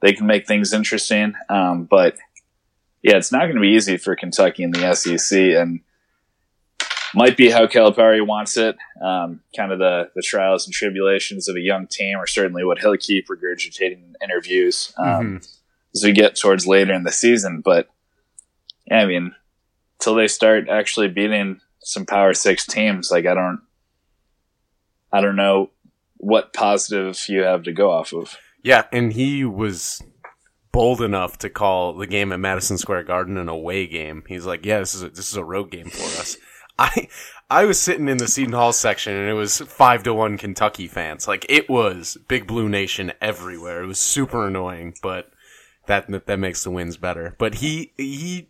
They 0.00 0.12
can 0.12 0.26
make 0.26 0.46
things 0.46 0.72
interesting, 0.72 1.34
um, 1.48 1.84
but 1.84 2.16
yeah, 3.02 3.16
it's 3.16 3.32
not 3.32 3.42
going 3.42 3.54
to 3.56 3.60
be 3.60 3.70
easy 3.70 3.96
for 3.96 4.14
Kentucky 4.16 4.62
in 4.62 4.70
the 4.72 4.94
SEC, 4.94 5.38
and 5.38 5.80
might 7.14 7.36
be 7.36 7.50
how 7.50 7.66
Calipari 7.66 8.24
wants 8.26 8.56
it. 8.56 8.76
Um, 9.02 9.40
kind 9.56 9.70
of 9.72 9.78
the 9.78 10.10
the 10.14 10.22
trials 10.22 10.66
and 10.66 10.72
tribulations 10.74 11.48
of 11.48 11.56
a 11.56 11.60
young 11.60 11.86
team, 11.86 12.18
or 12.18 12.26
certainly 12.26 12.64
what 12.64 12.78
he'll 12.78 12.96
keep 12.96 13.28
regurgitating 13.28 13.92
in 14.02 14.14
interviews 14.22 14.92
um, 14.98 15.06
Mhm. 15.38 15.56
as 15.94 16.02
we 16.04 16.12
get 16.12 16.36
towards 16.36 16.66
later 16.66 16.92
in 16.94 17.04
the 17.04 17.12
season. 17.12 17.60
But 17.64 17.88
yeah, 18.86 19.00
I 19.00 19.06
mean, 19.06 19.34
till 20.00 20.14
they 20.14 20.26
start 20.28 20.68
actually 20.68 21.08
beating 21.08 21.60
some 21.84 22.06
Power 22.06 22.34
Six 22.34 22.66
teams, 22.66 23.10
like 23.10 23.26
I 23.26 23.34
don't, 23.34 23.60
I 25.12 25.20
don't 25.20 25.36
know 25.36 25.70
what 26.16 26.52
positive 26.52 27.18
you 27.28 27.42
have 27.42 27.64
to 27.64 27.72
go 27.72 27.90
off 27.90 28.12
of. 28.12 28.36
Yeah, 28.62 28.84
and 28.92 29.12
he 29.12 29.44
was 29.44 30.00
bold 30.70 31.02
enough 31.02 31.38
to 31.38 31.50
call 31.50 31.92
the 31.92 32.06
game 32.06 32.32
at 32.32 32.40
Madison 32.40 32.78
Square 32.78 33.04
Garden 33.04 33.36
an 33.36 33.48
away 33.48 33.86
game. 33.86 34.24
He's 34.26 34.46
like, 34.46 34.64
"Yeah, 34.64 34.78
this 34.78 34.94
is 34.94 35.02
a, 35.02 35.08
this 35.10 35.28
is 35.28 35.36
a 35.36 35.44
road 35.44 35.70
game 35.70 35.90
for 35.90 36.04
us." 36.20 36.36
I 36.78 37.08
I 37.50 37.64
was 37.66 37.78
sitting 37.78 38.08
in 38.08 38.16
the 38.16 38.28
Seton 38.28 38.54
Hall 38.54 38.72
section, 38.72 39.14
and 39.14 39.28
it 39.28 39.34
was 39.34 39.58
five 39.60 40.02
to 40.04 40.14
one 40.14 40.38
Kentucky 40.38 40.88
fans. 40.88 41.28
Like 41.28 41.44
it 41.48 41.68
was 41.68 42.16
Big 42.28 42.46
Blue 42.46 42.68
Nation 42.68 43.12
everywhere. 43.20 43.82
It 43.82 43.86
was 43.86 43.98
super 43.98 44.46
annoying, 44.46 44.94
but 45.02 45.30
that 45.86 46.26
that 46.26 46.38
makes 46.38 46.64
the 46.64 46.70
wins 46.70 46.96
better. 46.96 47.36
But 47.38 47.56
he 47.56 47.92
he 47.96 48.48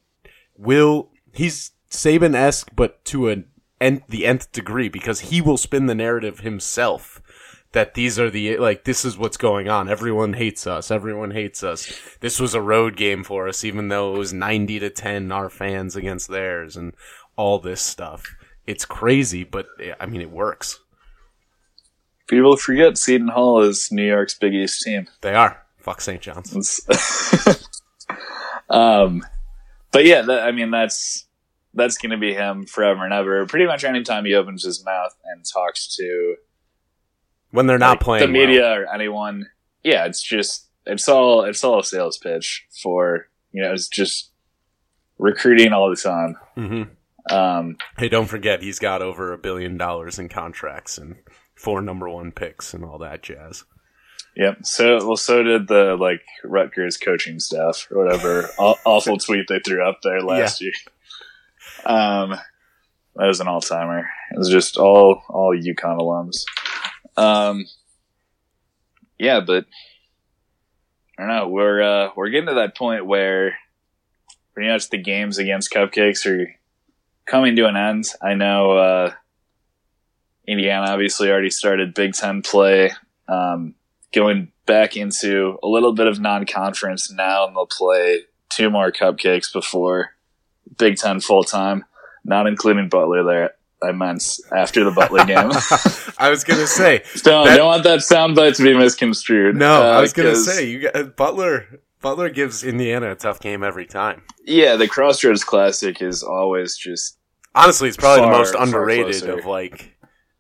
will 0.57 1.11
he's 1.33 1.73
Saban 1.91 2.35
esque, 2.35 2.71
but 2.75 3.05
to 3.07 3.29
an 3.29 3.47
nth, 3.83 4.07
the 4.09 4.27
nth 4.27 4.53
degree 4.53 4.89
because 4.89 5.21
he 5.21 5.41
will 5.41 5.57
spin 5.57 5.87
the 5.87 5.95
narrative 5.95 6.41
himself 6.41 7.21
that 7.73 7.95
these 7.95 8.19
are 8.19 8.31
the 8.31 8.59
like 8.59 8.85
this 8.85 9.05
is 9.05 9.17
what's 9.17 9.37
going 9.37 9.69
on. 9.69 9.89
Everyone 9.89 10.35
hates 10.35 10.67
us. 10.67 10.91
Everyone 10.91 11.31
hates 11.31 11.63
us. 11.63 11.91
This 12.21 12.39
was 12.39 12.55
a 12.55 12.61
road 12.61 12.97
game 12.97 13.25
for 13.25 13.49
us, 13.49 13.65
even 13.65 13.89
though 13.89 14.15
it 14.15 14.19
was 14.19 14.33
ninety 14.33 14.79
to 14.79 14.91
ten 14.91 15.33
our 15.33 15.49
fans 15.49 15.97
against 15.97 16.29
theirs 16.29 16.77
and 16.77 16.95
all 17.37 17.59
this 17.59 17.81
stuff. 17.81 18.35
It's 18.67 18.85
crazy, 18.85 19.45
but 19.45 19.67
eh, 19.81 19.95
I 19.99 20.07
mean 20.07 20.21
it 20.21 20.31
works. 20.31 20.81
People 22.29 22.57
forget 22.57 22.97
Seton 22.97 23.29
Hall 23.29 23.63
is 23.63 23.91
New 23.91 24.07
York's 24.07 24.35
Big 24.35 24.55
East 24.55 24.83
team. 24.83 25.09
They 25.23 25.35
are. 25.35 25.63
Fuck 25.79 26.01
St. 26.01 26.21
John's. 26.21 26.81
Um, 28.73 29.25
but 29.93 30.07
yeah, 30.07 30.23
that, 30.23 30.43
I 30.45 30.53
mean 30.53 30.71
that's 30.71 31.27
that's 31.75 31.99
going 31.99 32.11
to 32.11 32.19
be 32.19 32.35
him 32.35 32.67
forever 32.67 33.05
and 33.05 33.13
ever. 33.13 33.47
Pretty 33.47 33.67
much 33.67 33.85
anytime 33.85 34.25
he 34.25 34.35
opens 34.35 34.65
his 34.65 34.85
mouth 34.85 35.15
and 35.25 35.45
talks 35.45 35.97
to 35.97 36.37
when 37.51 37.67
they're 37.67 37.79
not 37.79 37.93
like, 37.93 38.01
playing 38.01 38.27
the 38.27 38.33
media 38.33 38.63
well. 38.63 38.75
or 38.75 38.95
anyone, 38.95 39.47
yeah, 39.83 40.07
it's 40.07 40.23
just 40.23 40.69
it's 40.87 41.09
all 41.09 41.45
it's 41.45 41.63
all 41.65 41.81
a 41.81 41.85
sales 41.85 42.19
pitch 42.19 42.67
for 42.83 43.29
you 43.53 43.63
know 43.63 43.73
it's 43.73 43.89
just 43.89 44.31
recruiting 45.19 45.73
all 45.73 45.91
the 45.91 45.97
time. 45.97 46.37
hmm 46.55 47.35
Um, 47.35 47.77
Hey, 47.97 48.09
don't 48.09 48.27
forget 48.27 48.63
he's 48.63 48.79
got 48.79 49.03
over 49.03 49.33
a 49.33 49.39
billion 49.39 49.77
dollars 49.79 50.19
in 50.19 50.29
contracts 50.29 50.99
and 50.99 51.17
four 51.55 51.81
number 51.81 52.09
one 52.09 52.33
picks 52.33 52.75
and 52.75 52.85
all 52.85 52.99
that 52.99 53.23
jazz. 53.23 53.65
Yep. 54.37 54.65
So 54.65 55.07
well, 55.07 55.17
so 55.17 55.43
did 55.43 55.69
the 55.69 55.97
like 55.99 56.23
Rutgers 56.43 56.97
coaching 56.97 57.39
staff 57.39 57.87
or 57.91 58.05
whatever 58.05 58.49
awful 58.59 59.19
tweet 59.19 59.47
they 59.49 59.61
threw 59.61 59.87
up 59.87 60.01
there 60.03 60.23
last 60.23 60.61
year. 60.61 60.73
Um, 61.85 62.31
that 63.17 63.27
was 63.27 63.41
an 63.41 63.49
all 63.49 63.61
timer. 63.61 64.09
It 64.33 64.39
was 64.39 64.49
just 64.49 64.77
all 64.77 65.23
all 65.29 65.57
UConn 65.57 65.99
alums. 65.99 66.45
Um, 67.17 67.67
yeah, 69.19 69.41
but 69.41 69.67
I 71.19 71.23
don't 71.23 71.29
know. 71.29 71.49
We're 71.49 71.83
uh, 71.83 72.11
we're 72.17 72.31
getting 72.31 72.49
to 72.49 72.55
that 72.55 72.77
point 72.77 73.07
where 73.07 73.57
pretty 74.55 74.71
much 74.71 74.91
the 74.91 74.99
games 74.99 75.39
against 75.39 75.73
Cupcakes 75.73 76.27
are 76.27 76.55
coming 77.27 77.57
to 77.57 77.67
an 77.67 77.77
end. 77.77 78.07
I 78.23 78.35
know 78.35 78.73
uh, 78.73 79.13
Indiana 80.47 80.91
obviously 80.91 81.31
already 81.31 81.51
started 81.51 81.95
Big 81.95 82.15
Ten 82.15 82.43
play. 82.43 82.93
Um, 83.29 83.75
going 84.13 84.53
back 84.67 84.97
into 84.97 85.59
a 85.63 85.69
little 85.69 85.93
bit 85.93 86.07
of 86.07 86.21
non-conference 86.21 87.11
now, 87.13 87.47
and 87.47 87.57
they'll 87.57 87.67
play 87.67 88.23
two 88.51 88.71
more 88.71 88.93
cupcakes 88.93 89.53
before 89.53 90.11
Big 90.79 90.97
Ten 90.97 91.21
full 91.21 91.45
time, 91.45 91.85
not 92.25 92.47
including 92.47 92.89
Butler. 92.89 93.23
There, 93.25 93.51
I 93.83 93.93
meant 93.93 94.39
after 94.57 94.85
the 94.85 94.91
Butler 94.91 95.25
game. 95.27 95.51
I 96.19 96.31
was 96.31 96.45
gonna 96.45 96.67
say 96.67 97.03
don't 97.23 97.47
That- 97.47 97.57
don't 97.57 97.67
want 97.67 97.85
that 97.85 98.01
soundbite 98.01 98.57
to 98.57 98.63
be 98.63 98.75
misconstrued. 98.77 99.57
no. 99.57 99.83
Uh, 99.83 99.97
I 99.99 100.01
was 100.01 100.13
gonna 100.13 100.37
say 100.37 100.69
you 100.69 100.91
got 100.91 101.17
Butler. 101.17 101.81
Butler 102.01 102.31
gives 102.31 102.65
Indiana 102.65 103.13
a 103.13 103.15
tough 103.15 103.39
game 103.39 103.63
every 103.63 103.87
time. 103.87 104.23
yeah, 104.45 104.75
the 104.75 104.89
Crossroads 104.89 105.45
Classic 105.45 106.03
is 106.03 106.23
always 106.25 106.77
just 106.77 107.17
Honestly, 107.55 107.89
it's 107.89 107.97
probably 107.97 108.25
Far- 108.25 108.33
the 108.33 108.39
most 108.39 108.55
underrated 108.57 109.29
of 109.29 109.45
like 109.47 109.97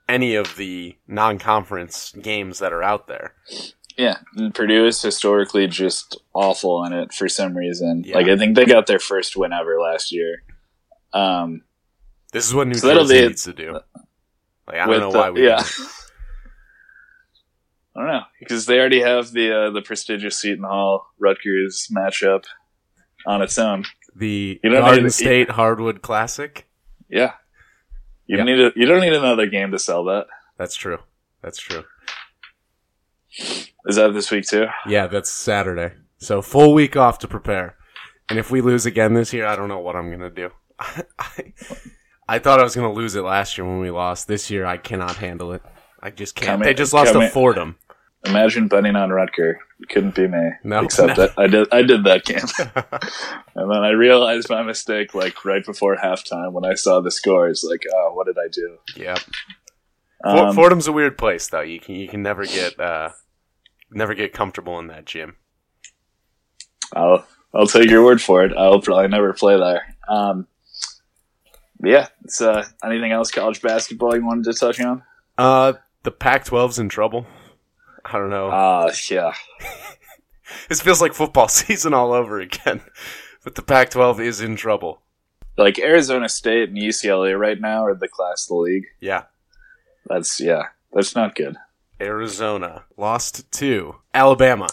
any 0.09 0.35
of 0.35 0.57
the 0.57 0.97
non-conference 1.07 2.13
games 2.21 2.59
that 2.59 2.73
are 2.73 2.83
out 2.83 3.07
there. 3.07 3.35
Yeah. 3.97 4.19
and 4.37 4.55
Purdue 4.55 4.87
is 4.87 5.01
historically 5.03 5.67
just 5.67 6.17
awful 6.35 6.85
in 6.85 6.93
it 6.93 7.13
for 7.13 7.29
some 7.29 7.57
reason. 7.57 8.03
Yeah. 8.05 8.17
Like 8.17 8.29
I 8.29 8.37
think 8.37 8.57
they 8.57 8.65
got 8.65 8.87
their 8.87 8.99
first 8.99 9.37
win 9.37 9.53
ever 9.53 9.79
last 9.81 10.13
year. 10.13 10.43
Um, 11.13 11.63
This 12.33 12.47
is 12.47 12.55
what 12.55 12.67
New 12.69 12.75
So 12.75 12.95
Jersey 12.95 13.21
be- 13.21 13.27
needs 13.29 13.45
to 13.45 13.53
do. 13.53 13.73
Like 14.67 14.77
I 14.79 14.87
don't 14.87 15.01
know 15.01 15.13
the- 15.13 15.19
why 15.19 15.31
we. 15.31 15.47
yeah. 15.47 15.63
I 17.95 18.01
don't 18.01 18.07
know 18.09 18.23
because 18.41 18.65
they 18.67 18.79
already 18.81 19.03
have 19.03 19.33
the 19.33 19.53
uh, 19.67 19.71
the 19.71 19.83
prestigious 19.83 20.39
Seton 20.41 20.65
Hall 20.65 21.07
Rutgers 21.19 21.89
matchup 21.95 22.45
on 23.27 23.43
its 23.43 23.59
own. 23.59 23.85
The 24.17 24.59
You 24.65 24.71
don't 24.71 24.81
Garden 24.81 25.05
need- 25.05 25.13
State 25.13 25.51
Hardwood 25.51 26.01
Classic. 26.01 26.67
Yeah, 27.11 27.33
you 28.27 28.37
Yeah. 28.39 28.45
don't 28.45 28.47
need 28.47 28.61
a, 28.61 28.73
you 28.77 28.87
don't 28.87 29.03
need 29.03 29.13
another 29.13 29.47
game 29.47 29.73
to 29.73 29.79
sell 29.79 30.05
that. 30.05 30.27
That's 30.57 30.75
true. 30.75 31.01
That's 31.43 31.59
true. 31.59 31.85
Is 33.87 33.97
that 33.97 34.15
this 34.15 34.31
week 34.31 34.47
too? 34.47 34.67
Yeah, 34.87 35.07
that's 35.07 35.31
Saturday. 35.31 35.95
So 36.19 36.41
full 36.41 36.73
week 36.73 36.97
off 36.97 37.19
to 37.21 37.29
prepare. 37.29 37.77
And 38.29 38.39
if 38.39 38.51
we 38.51 38.61
lose 38.61 38.87
again 38.87 39.15
this 39.15 39.33
year, 39.33 39.47
I 39.47 39.57
don't 39.57 39.69
know 39.69 39.81
what 39.81 39.97
I'm 39.97 40.11
gonna 40.11 40.31
do. 40.31 40.51
I, 40.79 41.53
I 42.29 42.39
thought 42.39 42.61
I 42.61 42.63
was 42.63 42.75
gonna 42.75 42.93
lose 42.93 43.15
it 43.15 43.23
last 43.23 43.59
year 43.59 43.67
when 43.67 43.81
we 43.81 43.91
lost. 43.91 44.29
This 44.29 44.51
year, 44.51 44.65
I 44.65 44.77
cannot 44.77 45.17
handle 45.17 45.53
it. 45.53 45.63
I 46.01 46.11
just 46.11 46.35
can't. 46.35 46.47
Come 46.47 46.63
in- 46.63 46.67
they 46.67 46.75
just 46.75 46.93
lost 46.93 47.13
to 47.13 47.21
in- 47.21 47.31
Fordham. 47.31 47.77
Imagine 48.25 48.69
betting 48.69 48.95
on 48.95 49.09
Rutger. 49.09 49.55
Couldn't 49.89 50.15
be 50.15 50.29
me. 50.29 50.51
No, 50.63 50.85
except 50.85 51.19
no. 51.19 51.27
that 51.27 51.37
I 51.37 51.49
did 51.49 51.67
I 51.73 51.83
did 51.83 52.05
that 52.05 52.25
game, 52.25 52.39
and 53.57 53.71
then 53.71 53.83
I 53.83 53.91
realized 53.91 54.49
my 54.49 54.63
mistake 54.63 55.13
like 55.13 55.45
right 55.45 55.65
before 55.65 55.97
halftime 55.97 56.53
when 56.53 56.65
I 56.65 56.75
saw 56.75 57.01
the 57.01 57.11
scores. 57.11 57.67
Like, 57.69 57.83
oh, 57.93 58.13
what 58.15 58.27
did 58.27 58.37
I 58.39 58.47
do? 58.53 58.79
Yeah. 58.97 59.19
Um, 60.25 60.55
Fordham's 60.55 60.87
a 60.87 60.93
weird 60.93 61.19
place, 61.19 61.49
though. 61.49 61.63
You 61.63 61.81
can 61.81 61.97
you 61.97 62.07
can 62.07 62.23
never 62.23 62.47
get 62.47 62.79
uh, 62.79 63.09
never 63.93 64.15
get 64.15 64.33
comfortable 64.33 64.79
in 64.79 64.89
that 64.89 65.05
gym. 65.05 65.37
I'll 66.95 67.27
I'll 67.55 67.67
take 67.67 67.91
your 67.91 68.05
word 68.05 68.21
for 68.21 68.45
it. 68.45 68.57
I'll 68.57 68.81
probably 68.81 69.09
never 69.09 69.33
play 69.33 69.59
there. 69.59 69.97
Um, 70.09 70.47
yeah. 71.83 72.09
It's 72.25 72.41
uh, 72.41 72.67
anything 72.85 73.13
else 73.13 73.31
college 73.31 73.61
basketball 73.61 74.17
you 74.17 74.25
wanted 74.25 74.45
to 74.45 74.55
touch 74.55 74.81
on? 74.81 75.03
Uh, 75.37 75.75
the 76.03 76.11
Pac-12's 76.11 76.79
in 76.79 76.89
trouble. 76.89 77.27
I 78.05 78.19
don't 78.19 78.31
know. 78.31 78.49
Uh 78.49 78.93
yeah. 79.09 79.33
this 80.69 80.81
feels 80.81 81.01
like 81.01 81.15
football 81.15 81.49
season 81.49 81.95
all 81.95 82.13
over 82.13 82.41
again. 82.41 82.81
But 83.45 83.55
the 83.55 83.63
Pac-12 83.63 84.21
is 84.21 84.41
in 84.41 84.57
trouble. 84.57 85.03
Like 85.57 85.79
Arizona 85.79 86.29
State 86.29 86.71
and 86.71 86.79
UCLA 86.79 87.39
right 87.39 87.61
now 87.61 87.85
are 87.85 87.95
the 87.95 88.09
class 88.09 88.45
of 88.45 88.49
the 88.49 88.55
league. 88.55 88.87
Yeah. 89.01 89.25
That's 90.07 90.41
yeah. 90.41 90.69
That's 90.93 91.15
not 91.15 91.35
good. 91.35 91.57
Arizona 92.03 92.85
lost 92.97 93.51
to 93.53 93.97
Alabama. 94.13 94.69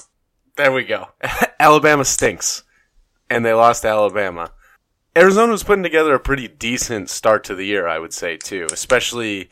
There 0.57 0.71
we 0.71 0.83
go. 0.83 1.09
Alabama 1.59 2.03
stinks. 2.03 2.63
And 3.29 3.45
they 3.45 3.53
lost 3.53 3.83
to 3.83 3.89
Alabama. 3.89 4.51
Arizona 5.15 5.51
was 5.51 5.63
putting 5.63 5.83
together 5.83 6.15
a 6.15 6.19
pretty 6.19 6.47
decent 6.47 7.09
start 7.09 7.43
to 7.45 7.55
the 7.55 7.65
year, 7.65 7.87
I 7.87 7.99
would 7.99 8.13
say, 8.13 8.37
too, 8.37 8.67
especially 8.71 9.49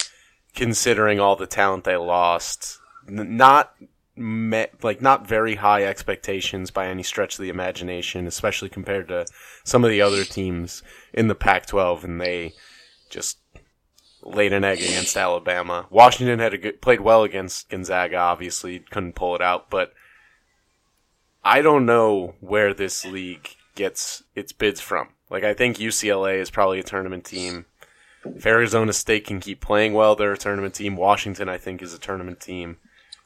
considering 0.55 1.19
all 1.19 1.35
the 1.35 1.47
talent 1.47 1.83
they 1.83 1.97
lost. 1.97 2.79
N- 3.07 3.37
not 3.37 3.73
me- 4.15 4.67
like 4.81 5.01
not 5.01 5.27
very 5.27 5.55
high 5.55 5.83
expectations 5.83 6.71
by 6.71 6.87
any 6.87 7.03
stretch 7.03 7.37
of 7.37 7.43
the 7.43 7.49
imagination, 7.49 8.25
especially 8.25 8.69
compared 8.69 9.07
to 9.09 9.25
some 9.63 9.83
of 9.83 9.91
the 9.91 10.01
other 10.01 10.23
teams 10.23 10.81
in 11.13 11.27
the 11.27 11.35
Pac-12, 11.35 12.03
and 12.03 12.19
they 12.19 12.53
just 13.09 13.37
laid 14.27 14.53
an 14.53 14.63
egg 14.63 14.79
against 14.79 15.15
Alabama. 15.17 15.87
Washington 15.89 16.39
had 16.39 16.53
a 16.53 16.57
good, 16.57 16.81
played 16.81 17.01
well 17.01 17.23
against 17.23 17.69
Gonzaga. 17.69 18.17
Obviously, 18.17 18.79
couldn't 18.79 19.15
pull 19.15 19.35
it 19.35 19.41
out, 19.41 19.69
but 19.69 19.93
I 21.43 21.61
don't 21.61 21.85
know 21.85 22.35
where 22.39 22.73
this 22.73 23.05
league 23.05 23.55
gets 23.75 24.23
its 24.35 24.51
bids 24.51 24.81
from. 24.81 25.09
Like, 25.29 25.43
I 25.43 25.53
think 25.53 25.77
UCLA 25.77 26.39
is 26.39 26.49
probably 26.49 26.79
a 26.79 26.83
tournament 26.83 27.25
team. 27.25 27.65
If 28.25 28.45
Arizona 28.45 28.91
State 28.93 29.25
can 29.25 29.39
keep 29.39 29.61
playing 29.61 29.93
well, 29.93 30.15
they're 30.15 30.33
a 30.33 30.37
tournament 30.37 30.75
team. 30.75 30.95
Washington, 30.97 31.47
I 31.47 31.57
think, 31.57 31.81
is 31.81 31.93
a 31.93 31.99
tournament 31.99 32.39
team. 32.41 32.77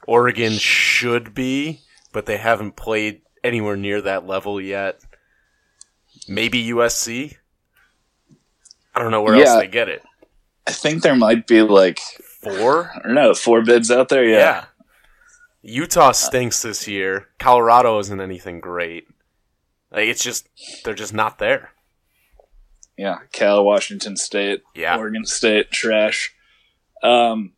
Oregon 0.06 0.52
should 0.52 1.34
be, 1.34 1.80
but 2.12 2.26
they 2.26 2.36
haven't 2.36 2.76
played 2.76 3.22
anywhere 3.42 3.76
near 3.76 4.00
that 4.00 4.26
level 4.26 4.60
yet. 4.60 5.00
Maybe 6.28 6.62
USC. 6.70 7.36
I 8.94 9.00
don't 9.00 9.10
know 9.10 9.22
where 9.22 9.34
Yeah. 9.36 9.44
else 9.46 9.60
they 9.60 9.66
get 9.68 9.88
it. 9.88 10.02
I 10.66 10.72
think 10.72 11.02
there 11.02 11.16
might 11.16 11.46
be 11.46 11.62
like 11.62 12.00
Four? 12.42 12.90
I 12.92 12.98
don't 13.04 13.14
know 13.14 13.34
four 13.34 13.62
bids 13.62 13.90
out 13.90 14.08
there. 14.08 14.24
Yeah. 14.24 14.38
Yeah. 14.38 14.64
Utah 15.62 16.10
stinks 16.10 16.62
this 16.62 16.88
year. 16.88 17.28
Colorado 17.38 18.00
isn't 18.00 18.20
anything 18.20 18.58
great. 18.58 19.06
Like 19.92 20.08
it's 20.08 20.24
just 20.24 20.48
they're 20.84 20.94
just 20.94 21.14
not 21.14 21.38
there. 21.38 21.70
Yeah. 22.98 23.18
Cal, 23.32 23.64
Washington 23.64 24.16
State, 24.16 24.62
Yeah. 24.74 24.96
Oregon 24.96 25.24
State, 25.24 25.70
trash. 25.70 26.34
Um, 27.02 27.52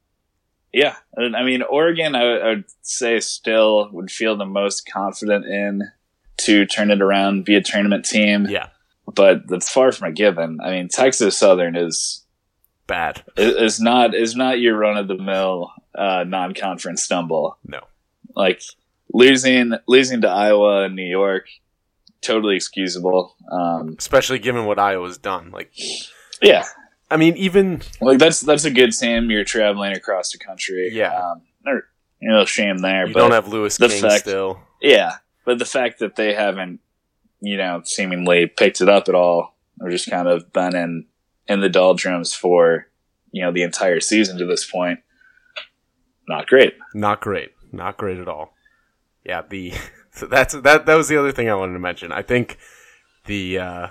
yeah. 0.71 0.97
I 1.17 1.23
I 1.35 1.45
mean, 1.45 1.62
Oregon, 1.62 2.14
I, 2.14 2.23
I 2.23 2.49
would 2.51 2.64
say 2.83 3.21
still 3.21 3.88
would 3.90 4.11
feel 4.11 4.37
the 4.37 4.45
most 4.45 4.87
confident 4.90 5.47
in 5.47 5.83
to 6.43 6.67
turn 6.67 6.90
it 6.90 7.01
around, 7.01 7.47
be 7.47 7.55
a 7.55 7.62
tournament 7.62 8.05
team. 8.05 8.47
Yeah. 8.51 8.69
But 9.07 9.49
that's 9.49 9.71
far 9.71 9.93
from 9.93 10.09
a 10.09 10.12
given. 10.12 10.59
I 10.62 10.71
mean, 10.73 10.88
Texas 10.88 11.38
Southern 11.38 11.75
is 11.75 12.24
Bad. 12.87 13.25
is 13.37 13.81
not 13.81 14.14
is 14.14 14.37
not 14.37 14.61
your 14.61 14.77
run 14.77 14.97
of 14.97 15.09
the 15.09 15.16
mill 15.16 15.73
uh, 15.94 16.25
non 16.27 16.55
conference 16.55 17.03
stumble. 17.03 17.57
No. 17.66 17.81
Like 18.35 18.61
losing 19.12 19.73
losing 19.87 20.20
to 20.23 20.29
Iowa 20.29 20.85
and 20.85 20.97
New 20.97 21.09
York, 21.09 21.47
totally 22.20 22.57
excusable. 22.57 23.37
Um, 23.51 23.97
Especially 23.99 24.38
given 24.38 24.66
what 24.66 24.79
Iowa's 24.79 25.18
done. 25.18 25.51
Like 25.51 25.73
yeah, 26.42 26.64
I 27.11 27.16
mean 27.16 27.37
even 27.37 27.83
like 28.01 28.18
that's 28.18 28.40
that's 28.40 28.64
a 28.64 28.70
good 28.70 28.92
team. 28.92 29.31
You're 29.31 29.44
traveling 29.44 29.92
across 29.97 30.33
the 30.33 30.38
country. 30.38 30.90
Yeah. 30.92 31.14
um, 31.14 31.42
shame 32.47 32.79
there. 32.79 33.07
you 33.07 33.14
but 33.14 33.20
don't 33.20 33.31
have 33.33 33.49
Lewis 33.49 33.77
the 33.77 33.88
King 33.88 34.03
fact- 34.03 34.25
still. 34.25 34.61
yeah, 34.81 35.16
but 35.44 35.59
the 35.59 35.64
fact 35.64 36.01
that 36.01 36.16
they 36.16 36.35
haven't, 36.35 36.81
you 37.40 37.57
know, 37.57 37.83
seemingly 37.85 38.47
picked 38.47 38.81
it 38.81 38.88
up 38.88 39.09
at 39.09 39.14
all, 39.14 39.55
or 39.81 39.90
just 39.90 40.11
kind 40.11 40.29
of 40.29 40.53
been 40.53 40.75
in 40.75 41.07
in 41.47 41.61
the 41.61 41.69
doldrums 41.69 42.35
for 42.35 42.89
you 43.33 43.43
know 43.43 43.53
the 43.53 43.63
entire 43.63 44.01
season 44.01 44.39
to 44.39 44.47
this 44.47 44.65
point, 44.69 45.01
not 46.29 46.47
great. 46.47 46.75
Not 46.95 47.21
great. 47.21 47.51
Not 47.73 47.97
great 47.97 48.19
at 48.19 48.29
all. 48.29 48.55
Yeah, 49.25 49.43
the 49.49 49.73
so 50.13 50.27
that's 50.27 50.55
that 50.55 50.87
that 50.87 50.95
was 50.95 51.09
the 51.09 51.17
other 51.17 51.33
thing 51.33 51.49
I 51.49 51.55
wanted 51.55 51.75
to 51.75 51.79
mention. 51.81 52.13
I 52.13 52.23
think 52.23 52.59
the 53.27 53.59
uh 53.59 53.89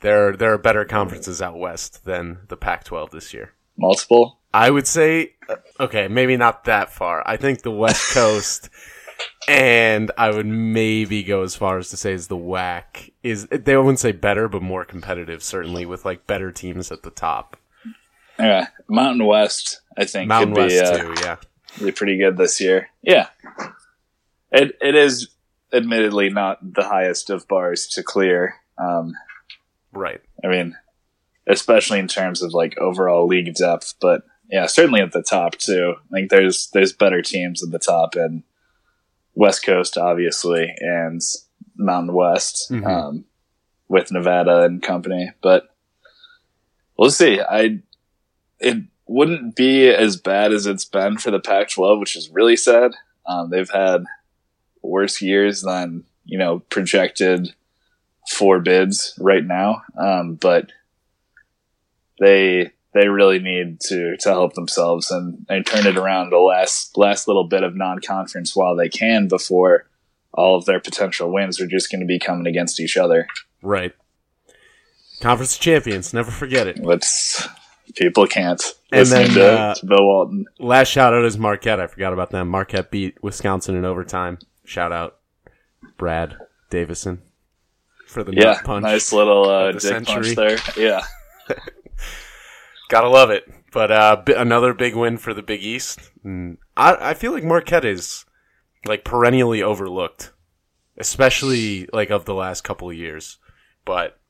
There, 0.00 0.36
there 0.36 0.52
are 0.52 0.58
better 0.58 0.84
conferences 0.84 1.40
out 1.40 1.58
west 1.58 2.04
than 2.04 2.40
the 2.48 2.56
Pac-12 2.56 3.10
this 3.10 3.32
year. 3.32 3.52
Multiple. 3.76 4.40
I 4.52 4.68
would 4.68 4.86
say, 4.86 5.36
uh, 5.48 5.56
okay, 5.78 6.08
maybe 6.08 6.36
not 6.36 6.64
that 6.64 6.90
far. 6.92 7.22
I 7.24 7.36
think 7.36 7.62
the 7.62 7.70
West 7.70 8.12
Coast, 8.14 8.68
and 9.48 10.10
I 10.16 10.30
would 10.30 10.46
maybe 10.46 11.22
go 11.22 11.42
as 11.42 11.54
far 11.54 11.78
as 11.78 11.88
to 11.90 11.96
say 11.96 12.12
is 12.12 12.28
the 12.28 12.36
WAC 12.36 13.12
is. 13.22 13.46
They 13.46 13.76
wouldn't 13.76 14.00
say 14.00 14.12
better, 14.12 14.48
but 14.48 14.62
more 14.62 14.84
competitive, 14.84 15.42
certainly 15.42 15.86
with 15.86 16.04
like 16.04 16.26
better 16.26 16.50
teams 16.52 16.92
at 16.92 17.02
the 17.02 17.10
top. 17.10 17.56
Yeah, 18.38 18.68
Mountain 18.88 19.26
West. 19.26 19.80
I 19.96 20.04
think 20.04 20.28
Mountain 20.28 20.54
could 20.54 20.68
be, 20.68 20.76
West 20.76 20.92
uh, 20.92 20.98
too, 20.98 21.14
yeah. 21.20 21.36
be 21.78 21.92
pretty 21.92 22.16
good 22.18 22.36
this 22.36 22.60
year. 22.60 22.88
Yeah, 23.02 23.28
it 24.50 24.76
it 24.80 24.94
is 24.94 25.28
admittedly 25.72 26.30
not 26.30 26.58
the 26.74 26.84
highest 26.84 27.30
of 27.30 27.48
bars 27.48 27.86
to 27.88 28.02
clear. 28.02 28.56
Um, 28.78 29.14
Right. 29.92 30.20
I 30.42 30.48
mean, 30.48 30.76
especially 31.46 31.98
in 31.98 32.08
terms 32.08 32.42
of 32.42 32.54
like 32.54 32.78
overall 32.78 33.26
league 33.26 33.54
depth, 33.54 33.94
but 34.00 34.22
yeah, 34.50 34.66
certainly 34.66 35.00
at 35.00 35.12
the 35.12 35.22
top 35.22 35.56
too. 35.56 35.94
I 36.10 36.14
think 36.14 36.30
there's 36.30 36.68
there's 36.72 36.92
better 36.92 37.22
teams 37.22 37.62
at 37.62 37.70
the 37.70 37.78
top 37.78 38.14
and 38.14 38.42
West 39.34 39.64
Coast 39.64 39.96
obviously 39.96 40.72
and 40.78 41.20
Mountain 41.76 42.14
West 42.14 42.70
Mhm. 42.70 42.86
um, 42.86 43.24
with 43.88 44.12
Nevada 44.12 44.62
and 44.62 44.82
company, 44.82 45.32
but 45.42 45.74
we'll 46.98 47.10
see. 47.10 47.40
I 47.40 47.80
it 48.60 48.84
wouldn't 49.06 49.56
be 49.56 49.88
as 49.88 50.16
bad 50.16 50.52
as 50.52 50.66
it's 50.66 50.84
been 50.84 51.18
for 51.18 51.30
the 51.32 51.40
Pac-12, 51.40 51.98
which 51.98 52.14
is 52.16 52.30
really 52.30 52.56
sad. 52.56 52.92
Um, 53.26 53.50
they've 53.50 53.68
had 53.70 54.04
worse 54.82 55.20
years 55.20 55.62
than 55.62 56.04
you 56.24 56.38
know 56.38 56.60
projected 56.70 57.54
four 58.30 58.60
bids 58.60 59.14
right 59.18 59.44
now, 59.44 59.82
um, 59.98 60.34
but 60.36 60.70
they 62.20 62.70
they 62.94 63.08
really 63.08 63.38
need 63.38 63.80
to 63.80 64.16
to 64.18 64.28
help 64.30 64.54
themselves 64.54 65.10
and, 65.10 65.44
and 65.48 65.64
turn 65.66 65.86
it 65.86 65.96
around 65.96 66.30
the 66.30 66.38
last 66.38 66.96
last 66.96 67.26
little 67.28 67.44
bit 67.48 67.62
of 67.62 67.74
non-conference 67.74 68.54
while 68.54 68.76
they 68.76 68.88
can 68.88 69.28
before 69.28 69.88
all 70.34 70.56
of 70.56 70.64
their 70.64 70.80
potential 70.80 71.32
wins 71.32 71.60
are 71.60 71.66
just 71.66 71.90
going 71.90 72.00
to 72.00 72.06
be 72.06 72.18
coming 72.18 72.46
against 72.46 72.80
each 72.80 72.96
other. 72.96 73.26
Right. 73.62 73.92
Conference 75.20 75.56
champions, 75.58 76.12
never 76.14 76.30
forget 76.30 76.66
it. 76.66 76.82
But 76.82 77.04
people 77.94 78.26
can't 78.26 78.60
And 78.90 79.06
then, 79.06 79.30
to, 79.30 79.44
uh, 79.52 79.74
to 79.74 79.86
Bill 79.86 80.04
Walton. 80.06 80.46
Last 80.58 80.88
shout 80.88 81.12
out 81.14 81.24
is 81.24 81.38
Marquette. 81.38 81.78
I 81.80 81.86
forgot 81.86 82.12
about 82.12 82.30
them. 82.30 82.48
Marquette 82.48 82.90
beat 82.90 83.22
Wisconsin 83.22 83.76
in 83.76 83.84
overtime. 83.84 84.38
Shout 84.64 84.90
out 84.92 85.18
Brad 85.98 86.36
Davison 86.70 87.22
for 88.06 88.24
the 88.24 88.32
Yeah, 88.34 88.60
punch. 88.62 88.82
nice 88.84 89.12
little 89.12 89.48
uh, 89.48 89.72
dick 89.72 89.82
punch 90.04 90.26
century. 90.26 90.34
there. 90.34 90.58
Yeah, 90.76 91.02
Gotta 92.92 93.08
love 93.08 93.30
it. 93.30 93.44
But 93.72 93.90
uh, 93.90 94.16
bi- 94.26 94.34
another 94.34 94.74
big 94.74 94.94
win 94.94 95.16
for 95.16 95.32
the 95.32 95.40
Big 95.40 95.62
East. 95.62 95.98
Mm, 96.26 96.58
I, 96.76 97.10
I 97.10 97.14
feel 97.14 97.32
like 97.32 97.42
Marquette 97.42 97.86
is 97.86 98.26
like 98.84 99.02
perennially 99.02 99.62
overlooked, 99.62 100.30
especially 100.98 101.88
like 101.90 102.10
of 102.10 102.26
the 102.26 102.34
last 102.34 102.64
couple 102.64 102.90
of 102.90 102.94
years. 102.96 103.38
But 103.86 104.20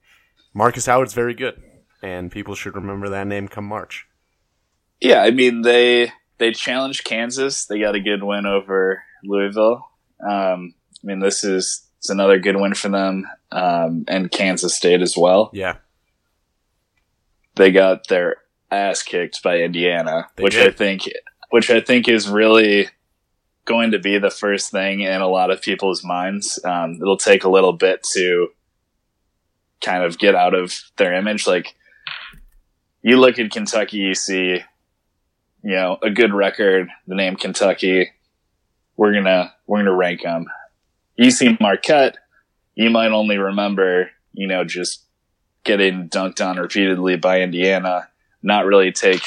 Markus 0.54 0.86
Howard's 0.86 1.12
very 1.12 1.34
good, 1.34 1.60
and 2.04 2.30
people 2.30 2.54
should 2.54 2.76
remember 2.76 3.08
that 3.08 3.26
name 3.26 3.48
come 3.48 3.64
March. 3.64 4.06
yeah. 5.00 5.22
I 5.22 5.32
mean 5.32 5.62
they 5.62 6.12
they 6.38 6.52
challenged 6.52 7.02
Kansas. 7.02 7.66
They 7.66 7.80
got 7.80 7.96
a 7.96 8.00
good 8.00 8.22
win 8.22 8.46
over 8.46 9.02
Louisville. 9.24 9.88
Um, 10.20 10.74
I 11.02 11.06
mean 11.06 11.18
this 11.18 11.42
is 11.42 11.82
it's 11.98 12.10
another 12.10 12.38
good 12.38 12.54
win 12.56 12.74
for 12.74 12.90
them 12.90 13.26
um, 13.50 14.04
and 14.06 14.30
Kansas 14.30 14.76
State 14.76 15.02
as 15.02 15.16
well. 15.16 15.50
Yeah, 15.52 15.78
they 17.56 17.72
got 17.72 18.06
their 18.06 18.36
ass 18.72 19.02
kicked 19.02 19.42
by 19.42 19.58
Indiana, 19.58 20.28
They 20.36 20.44
which 20.44 20.54
did. 20.54 20.68
I 20.68 20.70
think 20.70 21.02
which 21.50 21.70
I 21.70 21.80
think 21.80 22.08
is 22.08 22.28
really 22.28 22.88
going 23.64 23.92
to 23.92 23.98
be 23.98 24.18
the 24.18 24.30
first 24.30 24.70
thing 24.70 25.00
in 25.00 25.20
a 25.20 25.28
lot 25.28 25.50
of 25.50 25.62
people's 25.62 26.02
minds. 26.02 26.58
Um, 26.64 26.98
it'll 27.00 27.16
take 27.16 27.44
a 27.44 27.50
little 27.50 27.72
bit 27.72 28.02
to 28.14 28.48
kind 29.80 30.02
of 30.02 30.18
get 30.18 30.34
out 30.34 30.54
of 30.54 30.72
their 30.96 31.14
image. 31.14 31.46
Like 31.46 31.74
you 33.02 33.18
look 33.18 33.38
at 33.38 33.50
Kentucky, 33.50 33.98
you 33.98 34.14
see, 34.14 34.60
you 35.62 35.74
know, 35.74 35.98
a 36.02 36.10
good 36.10 36.32
record, 36.32 36.88
the 37.06 37.14
name 37.14 37.36
Kentucky. 37.36 38.10
We're 38.96 39.12
gonna 39.12 39.52
we're 39.66 39.78
gonna 39.78 39.94
rank 39.94 40.22
them. 40.22 40.46
You 41.16 41.30
see 41.30 41.56
Marquette, 41.60 42.16
you 42.74 42.90
might 42.90 43.12
only 43.12 43.36
remember, 43.36 44.10
you 44.32 44.46
know, 44.46 44.64
just 44.64 45.04
getting 45.64 46.08
dunked 46.08 46.44
on 46.44 46.56
repeatedly 46.56 47.16
by 47.16 47.40
Indiana, 47.40 48.08
not 48.42 48.66
really 48.66 48.92
take 48.92 49.22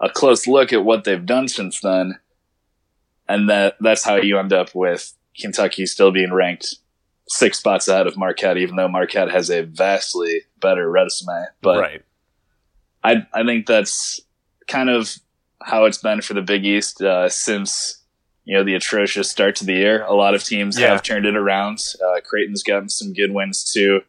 a 0.00 0.08
close 0.08 0.46
look 0.46 0.72
at 0.72 0.84
what 0.84 1.04
they've 1.04 1.24
done 1.26 1.48
since 1.48 1.80
then. 1.80 2.18
And 3.28 3.48
that 3.50 3.76
that's 3.80 4.04
how 4.04 4.16
you 4.16 4.38
end 4.38 4.52
up 4.52 4.74
with 4.74 5.12
Kentucky 5.38 5.86
still 5.86 6.10
being 6.10 6.32
ranked 6.32 6.76
six 7.28 7.58
spots 7.58 7.86
ahead 7.88 8.06
of 8.06 8.16
Marquette, 8.16 8.56
even 8.56 8.76
though 8.76 8.88
Marquette 8.88 9.30
has 9.30 9.50
a 9.50 9.62
vastly 9.62 10.42
better 10.60 10.90
resume. 10.90 11.44
But 11.60 11.78
right. 11.78 12.02
I 13.04 13.26
I 13.34 13.44
think 13.44 13.66
that's 13.66 14.20
kind 14.66 14.88
of 14.90 15.14
how 15.62 15.84
it's 15.84 15.98
been 15.98 16.20
for 16.22 16.34
the 16.34 16.42
Big 16.42 16.64
East 16.64 17.02
uh, 17.02 17.28
since 17.28 18.02
you 18.44 18.56
know 18.56 18.64
the 18.64 18.74
atrocious 18.74 19.30
start 19.30 19.56
to 19.56 19.66
the 19.66 19.74
year. 19.74 20.04
A 20.04 20.14
lot 20.14 20.34
of 20.34 20.42
teams 20.42 20.78
Yeah. 20.78 20.88
have 20.88 21.02
turned 21.02 21.26
it 21.26 21.36
around. 21.36 21.80
Uh, 22.02 22.20
Creighton's 22.24 22.62
gotten 22.62 22.88
some 22.88 23.12
good 23.12 23.32
wins 23.32 23.70
too. 23.70 24.00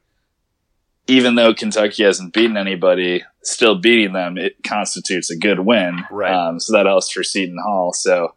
Even 1.09 1.35
though 1.35 1.53
Kentucky 1.53 2.03
hasn't 2.03 2.33
beaten 2.33 2.57
anybody, 2.57 3.23
still 3.43 3.75
beating 3.75 4.13
them 4.13 4.37
it 4.37 4.55
constitutes 4.65 5.31
a 5.31 5.37
good 5.37 5.59
win. 5.59 6.03
Right. 6.11 6.33
Um, 6.33 6.59
so 6.59 6.73
that 6.73 6.85
helps 6.85 7.11
for 7.11 7.23
Seton 7.23 7.57
Hall. 7.63 7.93
So 7.93 8.35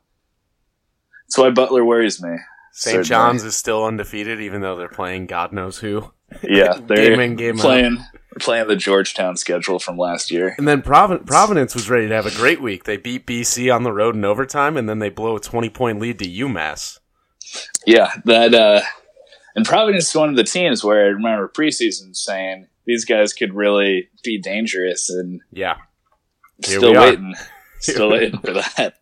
that's 1.27 1.39
why 1.39 1.51
Butler 1.51 1.85
worries 1.85 2.23
me. 2.23 2.37
St. 2.75 3.05
John's 3.05 3.45
is 3.45 3.55
still 3.55 3.85
undefeated, 3.85 4.41
even 4.41 4.63
though 4.63 4.77
they're 4.77 4.89
playing 4.89 5.27
God 5.27 5.53
knows 5.53 5.79
who. 5.79 6.11
Yeah, 6.43 6.79
they're 6.87 7.11
Game 7.11 7.21
in, 7.21 7.37
game 7.37 7.57
out. 7.57 7.63
playing 7.63 8.05
playing 8.41 8.67
the 8.69 8.77
Georgetown 8.77 9.37
schedule 9.37 9.79
from 9.79 9.99
last 9.99 10.31
year. 10.31 10.55
And 10.57 10.67
then 10.67 10.81
Provin- 10.81 11.27
Providence 11.27 11.75
was 11.75 11.91
ready 11.91 12.09
to 12.09 12.15
have 12.15 12.25
a 12.25 12.31
great 12.35 12.63
week. 12.63 12.85
They 12.85 12.97
beat 12.97 13.27
BC 13.27 13.75
on 13.75 13.83
the 13.83 13.93
road 13.93 14.15
in 14.15 14.25
overtime, 14.25 14.79
and 14.79 14.89
then 14.89 15.01
they 15.01 15.11
blow 15.11 15.37
a 15.37 15.41
20 15.41 15.69
point 15.69 16.01
lead 16.01 16.19
to 16.21 16.25
UMass. 16.25 16.99
Yeah, 17.87 18.13
that 18.25 18.55
uh 18.55 18.81
and 19.55 19.67
Providence 19.67 20.09
is 20.09 20.15
one 20.15 20.29
of 20.29 20.37
the 20.37 20.45
teams 20.45 20.85
where 20.85 21.05
I 21.05 21.09
remember 21.09 21.49
preseason 21.49 22.17
saying 22.17 22.69
these 22.87 23.05
guys 23.05 23.33
could 23.33 23.55
really 23.55 24.09
be 24.23 24.39
dangerous 24.39 25.11
and 25.11 25.41
Yeah. 25.51 25.77
Here 26.65 26.79
still 26.79 26.95
waiting. 26.95 27.35
Still 27.81 28.11
waiting 28.11 28.39
for 28.39 28.53
that. 28.53 28.95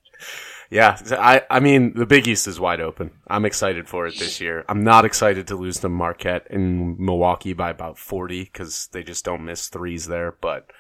Yeah, 0.71 0.97
I, 1.11 1.43
I 1.51 1.61
mean, 1.61 1.93
the 1.95 2.07
Big 2.07 2.27
East 2.27 2.47
is 2.47 2.59
wide 2.59 2.81
open. 2.81 3.11
I'm 3.27 3.45
excited 3.45 3.89
for 3.89 4.07
it 4.07 4.19
this 4.19 4.41
year. 4.41 4.65
I'm 4.69 4.85
not 4.85 5.05
excited 5.05 5.49
to 5.49 5.57
lose 5.57 5.81
to 5.81 5.91
Marquette 5.91 6.47
in 6.49 6.97
Milwaukee 7.05 7.53
by 7.53 7.69
about 7.71 7.99
40 7.99 8.45
because 8.45 8.89
they 8.93 9.03
just 9.03 9.25
don't 9.25 9.45
miss 9.45 9.69
threes 9.69 10.07
there, 10.07 10.37
but 10.41 10.71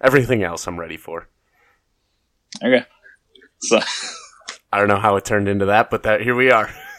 everything 0.00 0.44
else 0.44 0.68
I'm 0.68 0.78
ready 0.78 0.96
for. 0.96 1.28
Okay. 2.62 2.84
So 3.62 3.80
I 4.72 4.78
don't 4.78 4.88
know 4.88 5.00
how 5.00 5.16
it 5.16 5.24
turned 5.24 5.48
into 5.48 5.66
that, 5.66 5.90
but 5.90 6.02
that 6.02 6.20
here 6.20 6.36
we 6.36 6.50
are. 6.50 6.70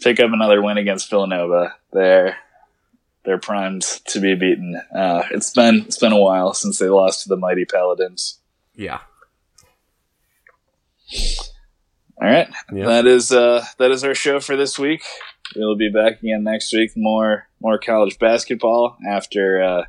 pick 0.00 0.20
up 0.20 0.30
another 0.32 0.62
win 0.62 0.78
against 0.78 1.10
Villanova. 1.10 1.74
They're 1.92 2.36
they're 3.24 3.38
primed 3.38 3.82
to 4.08 4.20
be 4.20 4.34
beaten. 4.34 4.80
Uh, 4.94 5.22
it's 5.32 5.50
been 5.50 5.82
it's 5.86 5.98
been 5.98 6.12
a 6.12 6.20
while 6.20 6.54
since 6.54 6.78
they 6.78 6.88
lost 6.88 7.22
to 7.24 7.28
the 7.28 7.36
mighty 7.36 7.64
Paladins. 7.64 8.38
Yeah. 8.74 9.00
All 12.20 12.28
right, 12.28 12.48
Yeah. 12.72 12.86
that 12.86 13.06
is 13.06 13.30
uh, 13.30 13.64
that 13.78 13.90
is 13.90 14.02
our 14.02 14.14
show 14.14 14.40
for 14.40 14.56
this 14.56 14.78
week. 14.78 15.02
We'll 15.54 15.76
be 15.76 15.90
back 15.90 16.22
again 16.22 16.44
next 16.44 16.72
week. 16.72 16.92
More 16.96 17.46
more 17.60 17.78
college 17.78 18.18
basketball 18.18 18.96
after 19.08 19.60
a 19.60 19.66
uh, 19.80 19.84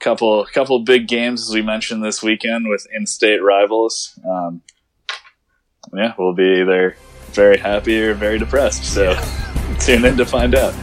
couple 0.00 0.44
couple 0.46 0.80
big 0.80 1.06
games 1.06 1.48
as 1.48 1.54
we 1.54 1.62
mentioned 1.62 2.04
this 2.04 2.22
weekend 2.22 2.68
with 2.68 2.86
in-state 2.92 3.42
rivals. 3.42 4.18
Um, 4.28 4.62
yeah, 5.94 6.12
we'll 6.18 6.34
be 6.34 6.60
either 6.60 6.96
very 7.34 7.58
happy 7.58 8.00
or 8.02 8.14
very 8.14 8.38
depressed. 8.38 8.84
So 8.84 9.14
tune 9.80 10.04
in 10.04 10.16
to 10.16 10.26
find 10.26 10.54
out. 10.54 10.74